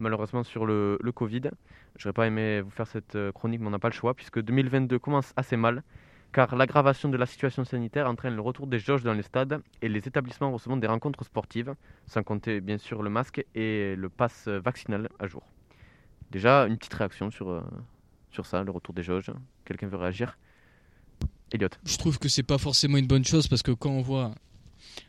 malheureusement 0.00 0.42
sur 0.42 0.66
le, 0.66 0.98
le 1.00 1.12
Covid. 1.12 1.44
J'aurais 1.96 2.12
pas 2.12 2.26
aimé 2.26 2.60
vous 2.60 2.68
faire 2.68 2.86
cette 2.86 3.16
chronique, 3.32 3.62
mais 3.62 3.68
on 3.68 3.70
n'a 3.70 3.78
pas 3.78 3.88
le 3.88 3.94
choix, 3.94 4.12
puisque 4.12 4.42
2022 4.42 4.98
commence 4.98 5.32
assez 5.34 5.56
mal, 5.56 5.82
car 6.34 6.56
l'aggravation 6.56 7.08
de 7.08 7.16
la 7.16 7.24
situation 7.24 7.64
sanitaire 7.64 8.06
entraîne 8.06 8.34
le 8.34 8.42
retour 8.42 8.66
des 8.66 8.78
jauges 8.78 9.02
dans 9.02 9.14
les 9.14 9.22
stades 9.22 9.62
et 9.80 9.88
les 9.88 10.06
établissements 10.06 10.52
recevant 10.52 10.76
des 10.76 10.88
rencontres 10.88 11.24
sportives, 11.24 11.74
sans 12.06 12.22
compter 12.22 12.60
bien 12.60 12.76
sûr 12.76 13.02
le 13.02 13.08
masque 13.08 13.42
et 13.54 13.96
le 13.96 14.10
pass 14.10 14.46
vaccinal 14.46 15.08
à 15.18 15.26
jour. 15.26 15.42
Déjà, 16.30 16.66
une 16.66 16.76
petite 16.76 16.92
réaction 16.92 17.30
sur, 17.30 17.64
sur 18.30 18.44
ça, 18.44 18.62
le 18.62 18.70
retour 18.70 18.94
des 18.94 19.02
jauges. 19.02 19.32
Quelqu'un 19.64 19.86
veut 19.86 19.96
réagir? 19.96 20.36
Elliot. 21.52 21.68
Je 21.84 21.96
trouve 21.96 22.18
que 22.18 22.28
c'est 22.28 22.42
pas 22.42 22.58
forcément 22.58 22.96
une 22.98 23.06
bonne 23.06 23.24
chose 23.24 23.48
parce 23.48 23.62
que 23.62 23.70
quand 23.72 23.90
on 23.90 24.02
voit 24.02 24.34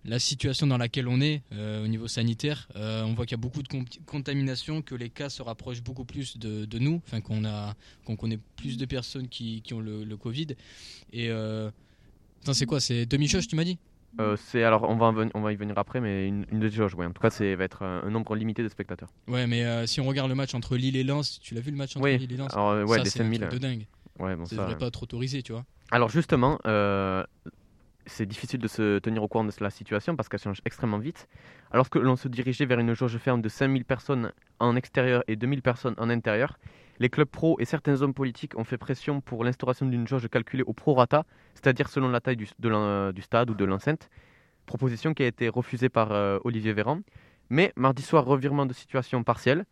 la 0.06 0.20
situation 0.20 0.68
dans 0.68 0.78
laquelle 0.78 1.08
on 1.08 1.20
est 1.20 1.42
euh, 1.54 1.84
au 1.84 1.88
niveau 1.88 2.08
sanitaire, 2.08 2.68
euh, 2.76 3.04
on 3.04 3.14
voit 3.14 3.26
qu'il 3.26 3.34
y 3.34 3.40
a 3.40 3.42
beaucoup 3.42 3.62
de 3.64 3.68
con- 3.68 3.86
contamination, 4.06 4.82
que 4.82 4.96
les 4.96 5.10
cas 5.10 5.30
se 5.30 5.42
rapprochent 5.42 5.82
beaucoup 5.82 6.06
plus 6.06 6.38
de, 6.38 6.66
de 6.66 6.80
nous, 6.80 7.02
enfin 7.08 7.22
qu'on 7.22 7.44
a, 7.46 7.76
qu'on 8.06 8.16
connaît 8.16 8.40
plus 8.56 8.78
de 8.78 8.86
personnes 8.86 9.28
qui, 9.28 9.62
qui 9.62 9.74
ont 9.74 9.80
le, 9.80 10.04
le 10.04 10.18
Covid. 10.18 10.48
Et 11.12 11.30
euh, 11.30 11.70
c'est 12.52 12.66
quoi? 12.66 12.80
C'est 12.80 13.06
demi-jauge, 13.06 13.48
tu 13.48 13.56
m'as 13.56 13.64
dit? 13.64 13.78
Euh, 14.20 14.36
c'est 14.38 14.64
alors 14.64 14.84
on 14.90 14.96
va, 14.96 15.14
on 15.36 15.42
va 15.42 15.54
y 15.54 15.56
venir 15.56 15.78
après, 15.78 16.02
mais 16.02 16.28
une, 16.28 16.46
une 16.52 16.60
de 16.60 16.70
jauge, 16.70 16.96
ouais. 16.96 17.06
En 17.06 17.12
tout 17.12 17.22
cas, 17.22 17.30
c'est 17.30 17.54
va 17.56 17.64
être 17.64 17.84
un, 17.84 18.02
un 18.04 18.10
nombre 18.10 18.36
limité 18.36 18.64
de 18.64 18.70
spectateurs. 18.70 19.10
Ouais, 19.28 19.46
mais 19.46 19.86
si 19.88 20.02
on 20.02 20.06
regarde 20.08 20.30
le 20.30 20.36
match 20.36 20.54
entre 20.56 20.78
Lille 20.78 20.96
et 20.96 21.04
Lens, 21.04 21.40
tu 21.40 21.54
l'as 21.54 21.62
vu 21.62 21.70
le 21.72 21.78
match 21.78 21.96
entre 21.96 22.06
Oui, 22.06 22.18
Lille 22.18 22.32
et 22.34 22.38
Lens? 22.38 22.54
Alors 22.54 22.88
ouais, 22.88 22.98
Ça, 22.98 23.04
des 23.04 23.10
c'est 23.10 23.20
un 23.22 23.24
5000. 23.26 23.40
truc 23.42 23.52
de 23.54 23.58
dingue. 23.60 23.86
Ouais, 24.18 24.36
bon, 24.36 24.46
Ça 24.46 24.56
ça, 24.56 24.62
devrait 24.64 24.78
pas 24.78 24.88
être 24.88 25.04
autorisé, 25.04 25.44
tu 25.44 25.52
vois? 25.52 25.64
Alors 25.92 26.10
justement, 26.10 26.60
euh, 26.68 27.24
c'est 28.06 28.26
difficile 28.26 28.60
de 28.60 28.68
se 28.68 29.00
tenir 29.00 29.24
au 29.24 29.28
courant 29.28 29.44
de 29.44 29.52
la 29.60 29.70
situation 29.70 30.16
parce 30.16 30.30
qu'elle 30.30 30.40
change 30.40 30.62
extrêmement 30.66 31.00
vite. 31.00 31.28
Alors 31.72 31.90
que 31.90 32.00
l'on 32.00 32.16
se 32.16 32.28
dirigeait 32.28 32.66
vers 32.66 32.80
une 32.80 32.94
jauge 32.94 33.18
ferme 33.18 33.42
de 33.42 33.50
5000 33.50 33.86
personnes 33.86 34.32
en 34.60 34.76
extérieur 34.76 35.24
et 35.28 35.36
2000 35.36 35.62
personnes 35.62 35.96
en 35.98 36.10
intérieur, 36.10 36.58
les 37.00 37.10
clubs 37.10 37.28
pro 37.28 37.58
et 37.60 37.66
certains 37.66 38.02
hommes 38.02 38.14
politiques 38.14 38.58
ont 38.58 38.64
fait 38.64 38.78
pression 38.78 39.22
pour 39.22 39.44
l'instauration 39.44 39.86
d'une 39.86 40.08
jauge 40.08 40.28
calculée 40.28 40.64
au 40.64 40.74
prorata, 40.74 41.26
c'est-à-dire 41.54 41.88
selon 41.88 42.10
la 42.10 42.20
taille 42.20 42.36
du, 42.36 42.46
stade 43.22 43.50
ou 43.50 43.54
de 43.54 43.66
l'enceinte, 43.66 44.10
proposition 44.66 45.14
qui 45.14 45.24
a 45.24 45.28
été 45.28 45.50
refusée 45.50 45.90
par 45.90 46.12
euh, 46.12 46.40
Olivier 46.44 46.74
Véran. 46.74 47.00
Mais 47.50 47.74
mardi 47.76 48.04
soir, 48.04 48.26
revirement 48.26 48.66
de 48.66 48.74
situation 48.74 49.24
partielle. 49.24 49.66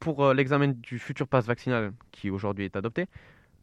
Pour 0.00 0.24
euh, 0.24 0.32
l'examen 0.32 0.68
du 0.68 0.98
futur 0.98 1.28
pass 1.28 1.46
vaccinal 1.46 1.92
qui 2.10 2.30
aujourd'hui 2.30 2.64
est 2.64 2.74
adopté, 2.74 3.06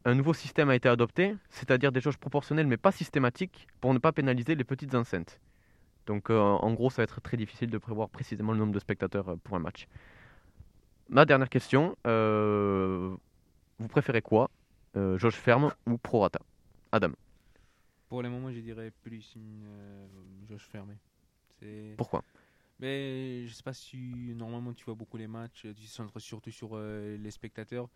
un 0.08 0.16
nouveau 0.16 0.34
système 0.34 0.70
a 0.70 0.76
été 0.76 0.88
adopté, 0.88 1.36
c'est-à-dire 1.50 1.92
des 1.92 2.00
jauges 2.00 2.18
proportionnelles 2.18 2.66
mais 2.66 2.78
pas 2.78 2.94
systématiques 2.94 3.68
pour 3.82 3.94
ne 3.94 4.00
pas 4.00 4.14
pénaliser 4.14 4.56
les 4.56 4.64
petites 4.64 4.96
enceintes. 4.96 5.42
Donc 6.06 6.30
euh, 6.30 6.40
en 6.40 6.74
gros, 6.74 6.90
ça 6.90 6.98
va 6.98 7.04
être 7.04 7.20
très 7.20 7.36
difficile 7.36 7.70
de 7.70 7.78
prévoir 7.78 8.10
précisément 8.10 8.54
le 8.54 8.60
nombre 8.60 8.72
de 8.72 8.80
spectateurs 8.80 9.28
euh, 9.28 9.36
pour 9.36 9.58
un 9.58 9.60
match. 9.60 9.86
Ma 11.10 11.26
dernière 11.26 11.50
question, 11.50 11.98
euh, 12.08 13.14
vous 13.80 13.88
préférez 13.90 14.22
quoi 14.22 14.50
euh, 14.96 15.18
Jauge 15.18 15.36
ferme 15.36 15.74
ou 15.86 15.98
prorata? 15.98 16.40
Adam, 16.94 17.12
Pour 18.08 18.24
le 18.24 18.30
moment, 18.30 18.50
je 18.50 18.60
dirais 18.60 18.92
plus 19.04 19.36
une 19.36 19.68
jauge 20.48 20.68
fermée. 20.72 20.98
C'est... 21.60 21.96
pourquoi? 21.98 22.24
Mais 22.80 23.46
je 23.46 23.54
sais 23.54 23.64
pas 23.64 23.74
si 23.74 24.34
normalement 24.36 24.72
tu 24.74 24.86
vois 24.86 24.96
beaucoup 24.96 25.18
les 25.18 25.28
matchs, 25.28 25.64
tu 25.64 25.74
te 25.74 25.82
centres 25.82 26.20
surtout 26.20 26.52
sur 26.52 26.78
les 26.78 27.32
spectateurs. 27.32 27.90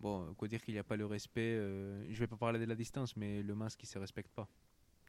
Bon, 0.00 0.34
quoi 0.34 0.46
dire 0.48 0.60
qu'il 0.62 0.74
n'y 0.74 0.78
a 0.80 0.84
pas 0.84 0.96
le 0.96 1.06
respect. 1.06 1.40
euh, 1.56 2.04
je 2.10 2.18
vais 2.18 2.26
pas 2.26 2.36
parler 2.36 2.58
de 2.58 2.64
la 2.64 2.74
distance, 2.74 3.16
mais 3.16 3.42
le 3.42 3.54
masque 3.54 3.82
il 3.82 3.86
se 3.86 3.98
respecte 3.98 4.30
pas 4.34 4.46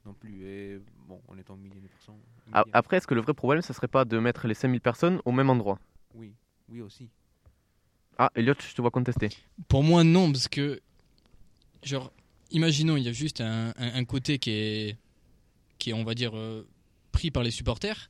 non 0.06 0.14
plus. 0.14 0.46
Et 0.46 0.80
bon, 1.08 1.22
on 1.28 1.38
est 1.38 1.50
en 1.50 1.58
milliers 1.58 1.82
de 1.82 1.88
personnes. 1.88 2.16
Milliers. 2.48 2.62
Après, 2.72 2.98
est-ce 2.98 3.08
que 3.08 3.14
le 3.14 3.22
vrai 3.22 3.34
problème, 3.34 3.62
ce 3.62 3.74
serait 3.74 3.90
pas 3.90 4.06
de 4.06 4.18
mettre 4.20 4.48
les 4.48 4.54
5000 4.54 4.80
personnes 4.80 5.20
au 5.26 5.32
même 5.34 5.50
endroit? 5.50 5.80
Oui, 6.14 6.34
oui 6.70 6.82
aussi. 6.82 7.10
Ah, 8.18 8.32
Elliot, 8.36 8.54
je 8.60 8.74
te 8.74 8.82
vois 8.82 8.90
contester. 8.92 9.30
Pour 9.68 9.84
moi, 9.84 10.04
non, 10.06 10.32
parce 10.32 10.48
que, 10.48 10.82
genre, 11.84 12.12
imaginons, 12.52 12.96
il 12.98 13.04
y 13.04 13.10
a 13.10 13.12
juste 13.12 13.42
un, 13.42 13.70
un- 13.78 13.94
un 13.96 14.06
côté 14.06 14.40
qui 14.40 14.52
est, 14.52 14.98
qui 15.78 15.90
est, 15.90 15.94
on 15.94 16.04
va 16.06 16.14
dire, 16.16 16.36
euh, 16.38 16.66
pris 17.12 17.30
par 17.32 17.44
les 17.44 17.52
supporters. 17.52 18.10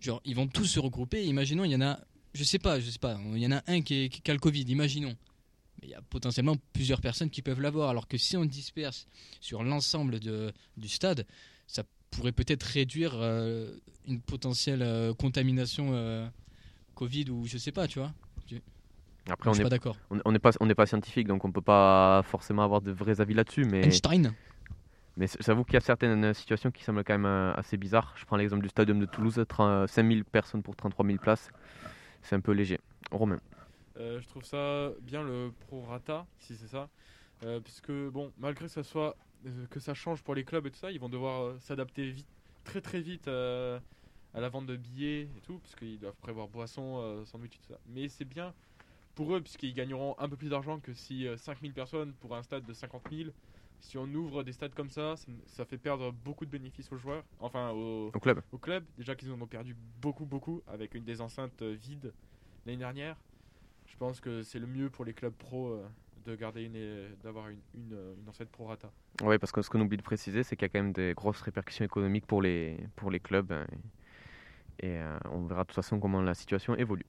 Genre, 0.00 0.20
ils 0.24 0.34
vont 0.34 0.46
tous 0.48 0.64
se 0.66 0.80
regrouper. 0.80 1.24
Imaginons, 1.24 1.64
il 1.64 1.70
y 1.70 1.76
en 1.76 1.80
a, 1.80 2.00
je 2.34 2.44
sais 2.44 2.58
pas, 2.58 2.80
je 2.80 2.90
sais 2.90 2.98
pas, 2.98 3.18
il 3.32 3.38
y 3.38 3.46
en 3.46 3.52
a 3.52 3.62
un 3.66 3.80
qui, 3.80 4.04
est, 4.04 4.08
qui 4.08 4.28
a 4.30 4.34
le 4.34 4.40
Covid, 4.40 4.62
imaginons. 4.62 5.16
Mais 5.80 5.88
il 5.88 5.90
y 5.90 5.94
a 5.94 6.00
potentiellement 6.10 6.56
plusieurs 6.72 7.00
personnes 7.00 7.30
qui 7.30 7.42
peuvent 7.42 7.60
l'avoir. 7.60 7.90
Alors 7.90 8.08
que 8.08 8.16
si 8.16 8.36
on 8.36 8.44
disperse 8.44 9.06
sur 9.40 9.62
l'ensemble 9.62 10.20
de- 10.20 10.52
du 10.76 10.88
stade, 10.88 11.26
ça 11.66 11.82
pourrait 12.10 12.32
peut-être 12.32 12.62
réduire 12.62 13.12
euh, 13.16 13.70
une 14.06 14.20
potentielle 14.20 14.82
euh, 14.82 15.12
contamination 15.14 15.90
euh, 15.92 16.26
Covid 16.94 17.30
ou 17.30 17.46
je 17.46 17.58
sais 17.58 17.72
pas, 17.72 17.86
tu 17.88 17.98
vois. 17.98 18.12
Après, 19.28 19.46
je 19.46 19.50
on 19.50 19.54
suis 19.54 19.58
n'est 19.64 19.64
pas 19.64 19.70
d'accord. 19.70 19.96
on, 20.10 20.20
on 20.24 20.30
n'est 20.32 20.38
pas, 20.38 20.52
on 20.60 20.66
n'est 20.66 20.76
pas 20.76 20.86
scientifique, 20.86 21.26
donc 21.26 21.44
on 21.44 21.50
peut 21.50 21.60
pas 21.60 22.22
forcément 22.22 22.62
avoir 22.62 22.80
de 22.80 22.92
vrais 22.92 23.20
avis 23.20 23.34
là-dessus, 23.34 23.64
mais... 23.64 23.82
Einstein 23.84 24.32
Mais 25.16 25.26
j'avoue 25.40 25.64
qu'il 25.64 25.74
y 25.74 25.78
a 25.78 25.80
certaines 25.80 26.32
situations 26.32 26.70
qui 26.70 26.84
semblent 26.84 27.02
quand 27.02 27.18
même 27.18 27.52
assez 27.56 27.76
bizarres. 27.76 28.14
Je 28.16 28.24
prends 28.24 28.36
l'exemple 28.36 28.62
du 28.62 28.68
stadium 28.68 29.00
de 29.00 29.06
Toulouse, 29.06 29.44
30 29.48 29.88
5000 29.88 30.24
personnes 30.24 30.62
pour 30.62 30.76
33 30.76 31.04
000 31.04 31.18
places. 31.18 31.48
C'est 32.22 32.36
un 32.36 32.40
peu 32.40 32.52
léger. 32.52 32.78
Romain. 33.10 33.40
Euh, 33.98 34.20
je 34.20 34.28
trouve 34.28 34.44
ça 34.44 34.90
bien 35.02 35.22
le 35.22 35.52
prorata, 35.66 36.26
si 36.38 36.56
c'est 36.56 36.68
ça. 36.68 36.88
Euh, 37.42 37.60
puisque, 37.60 37.92
bon, 37.92 38.32
malgré 38.38 38.66
que 38.66 38.70
ça, 38.70 38.82
soit, 38.82 39.16
euh, 39.46 39.66
que 39.70 39.80
ça 39.80 39.94
change 39.94 40.22
pour 40.22 40.34
les 40.34 40.44
clubs 40.44 40.66
et 40.66 40.70
tout 40.70 40.78
ça, 40.78 40.90
ils 40.90 41.00
vont 41.00 41.08
devoir 41.08 41.60
s'adapter 41.60 42.10
vite, 42.10 42.26
très 42.64 42.80
très 42.80 43.00
vite 43.00 43.28
à 43.28 43.80
la 44.40 44.48
vente 44.48 44.66
de 44.66 44.76
billets 44.76 45.22
et 45.22 45.40
tout, 45.42 45.58
puisqu'ils 45.58 45.98
doivent 45.98 46.16
prévoir 46.20 46.48
boissons, 46.48 47.24
sandwich 47.24 47.54
et 47.54 47.58
tout 47.58 47.72
ça. 47.72 47.78
Mais 47.86 48.08
c'est 48.08 48.24
bien 48.24 48.54
pour 49.16 49.34
eux, 49.34 49.40
puisqu'ils 49.40 49.74
gagneront 49.74 50.14
un 50.18 50.28
peu 50.28 50.36
plus 50.36 50.50
d'argent 50.50 50.78
que 50.78 50.92
si 50.92 51.26
euh, 51.26 51.36
5000 51.36 51.72
personnes 51.72 52.12
pour 52.20 52.36
un 52.36 52.42
stade 52.42 52.64
de 52.64 52.72
50 52.72 53.02
000. 53.10 53.30
Si 53.80 53.98
on 53.98 54.06
ouvre 54.14 54.42
des 54.42 54.52
stades 54.52 54.74
comme 54.74 54.90
ça, 54.90 55.16
ça, 55.16 55.26
ça 55.46 55.64
fait 55.64 55.78
perdre 55.78 56.10
beaucoup 56.10 56.46
de 56.46 56.50
bénéfices 56.50 56.90
aux 56.92 56.96
joueurs, 56.96 57.24
enfin 57.40 57.70
aux, 57.70 58.10
Au 58.14 58.20
club. 58.20 58.40
au 58.52 58.58
club. 58.58 58.84
Déjà 58.96 59.14
qu'ils 59.14 59.30
en 59.32 59.40
ont 59.40 59.46
perdu 59.46 59.76
beaucoup, 60.00 60.24
beaucoup 60.24 60.62
avec 60.66 60.94
une 60.94 61.04
des 61.04 61.20
enceintes 61.20 61.62
vides 61.62 62.12
l'année 62.64 62.78
dernière. 62.78 63.16
Je 63.86 63.96
pense 63.96 64.20
que 64.20 64.42
c'est 64.42 64.58
le 64.58 64.66
mieux 64.66 64.90
pour 64.90 65.04
les 65.04 65.14
clubs 65.14 65.32
pro 65.32 65.68
euh, 65.68 65.86
de 66.26 66.34
garder 66.34 66.64
une, 66.64 66.76
euh, 66.76 67.08
d'avoir 67.22 67.48
une, 67.48 67.58
une, 67.74 67.92
euh, 67.94 68.14
une 68.20 68.28
enceinte 68.28 68.48
pro 68.50 68.66
rata. 68.66 68.90
Oui, 69.22 69.38
parce 69.38 69.52
que 69.52 69.62
ce 69.62 69.70
qu'on 69.70 69.80
oublie 69.80 69.96
de 69.96 70.02
préciser, 70.02 70.42
c'est 70.42 70.56
qu'il 70.56 70.64
y 70.66 70.70
a 70.70 70.72
quand 70.72 70.82
même 70.82 70.92
des 70.92 71.14
grosses 71.14 71.40
répercussions 71.40 71.84
économiques 71.84 72.26
pour 72.26 72.42
les, 72.42 72.76
pour 72.96 73.10
les 73.10 73.20
clubs. 73.20 73.52
hein, 73.52 73.66
Et 74.80 74.98
euh, 74.98 75.18
on 75.30 75.46
verra 75.46 75.62
de 75.62 75.68
toute 75.68 75.76
façon 75.76 75.98
comment 76.00 76.20
la 76.20 76.34
situation 76.34 76.74
évolue. 76.76 77.06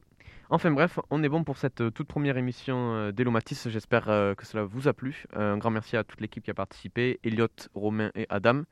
Enfin 0.50 0.72
bref, 0.72 0.98
on 1.10 1.24
est 1.24 1.30
bon 1.30 1.44
pour 1.44 1.58
cette 1.58 1.94
toute 1.94 2.08
première 2.08 2.38
émission 2.38 3.12
d'Hello 3.12 3.32
Matisse. 3.32 3.68
J'espère 3.68 4.06
que 4.06 4.46
cela 4.46 4.64
vous 4.64 4.88
a 4.88 4.94
plu. 4.94 5.26
Un 5.34 5.58
grand 5.58 5.72
merci 5.72 5.98
à 5.98 6.06
toute 6.06 6.22
l'équipe 6.22 6.42
qui 6.42 6.52
a 6.52 6.54
participé, 6.54 7.20
Elliot, 7.26 7.50
Romain 7.74 8.12
et 8.16 8.26
Adam. 8.30 8.64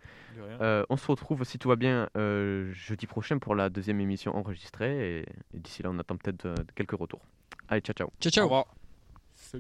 Euh, 0.62 0.86
on 0.90 0.96
se 0.96 1.06
retrouve, 1.08 1.44
si 1.44 1.60
tout 1.60 1.68
va 1.68 1.76
bien, 1.76 2.10
euh, 2.16 2.72
jeudi 2.72 3.08
prochain 3.08 3.40
pour 3.40 3.56
la 3.56 3.70
deuxième 3.70 4.00
émission 4.00 4.34
enregistrée. 4.38 5.20
Et, 5.20 5.26
et 5.54 5.60
d'ici 5.60 5.84
là, 5.84 5.90
on 5.92 6.00
attend 6.00 6.16
peut-être 6.16 6.48
quelques 6.76 6.94
retours. 6.98 7.26
Allez, 7.68 7.82
ciao 7.82 7.94
ciao. 7.94 8.10
Ciao, 8.20 8.30
Au 8.30 8.32
ciao. 8.32 8.44
revoir. 8.46 8.66